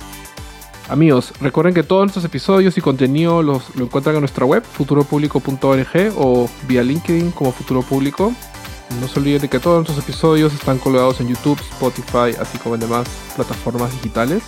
Amigos, 0.88 1.32
recuerden 1.40 1.74
que 1.74 1.82
todos 1.82 2.04
nuestros 2.04 2.24
episodios 2.24 2.78
y 2.78 2.80
contenido 2.80 3.42
los, 3.42 3.74
lo 3.74 3.84
encuentran 3.86 4.14
en 4.14 4.20
nuestra 4.20 4.46
web, 4.46 4.62
futuropublico.org 4.62 6.12
o 6.16 6.48
vía 6.68 6.82
LinkedIn 6.84 7.32
como 7.32 7.50
Futuro 7.50 7.82
Público. 7.82 8.32
No 9.00 9.08
se 9.08 9.18
olviden 9.18 9.42
de 9.42 9.48
que 9.48 9.58
todos 9.58 9.78
nuestros 9.78 9.98
episodios 9.98 10.54
están 10.54 10.78
colgados 10.78 11.20
en 11.20 11.26
YouTube, 11.26 11.60
Spotify, 11.72 12.38
así 12.40 12.56
como 12.58 12.76
en 12.76 12.82
demás 12.82 13.08
plataformas 13.34 13.90
digitales. 13.94 14.44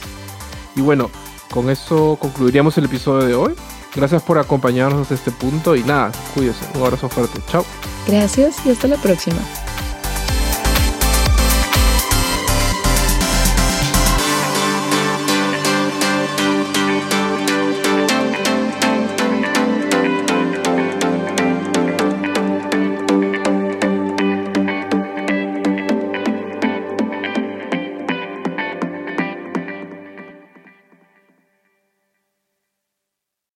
Y 0.77 0.81
bueno, 0.81 1.11
con 1.51 1.71
eso 1.71 2.17
concluiríamos 2.21 2.77
el 2.79 2.85
episodio 2.85 3.27
de 3.27 3.35
hoy. 3.35 3.55
Gracias 3.95 4.23
por 4.23 4.39
acompañarnos 4.39 5.03
hasta 5.03 5.15
este 5.15 5.31
punto 5.31 5.75
y 5.75 5.83
nada, 5.83 6.13
cuídense. 6.35 6.65
Un 6.75 6.83
abrazo 6.83 7.09
fuerte. 7.09 7.41
Chao. 7.51 7.65
Gracias 8.07 8.65
y 8.65 8.71
hasta 8.71 8.89
la 8.89 8.97
próxima. 8.97 9.39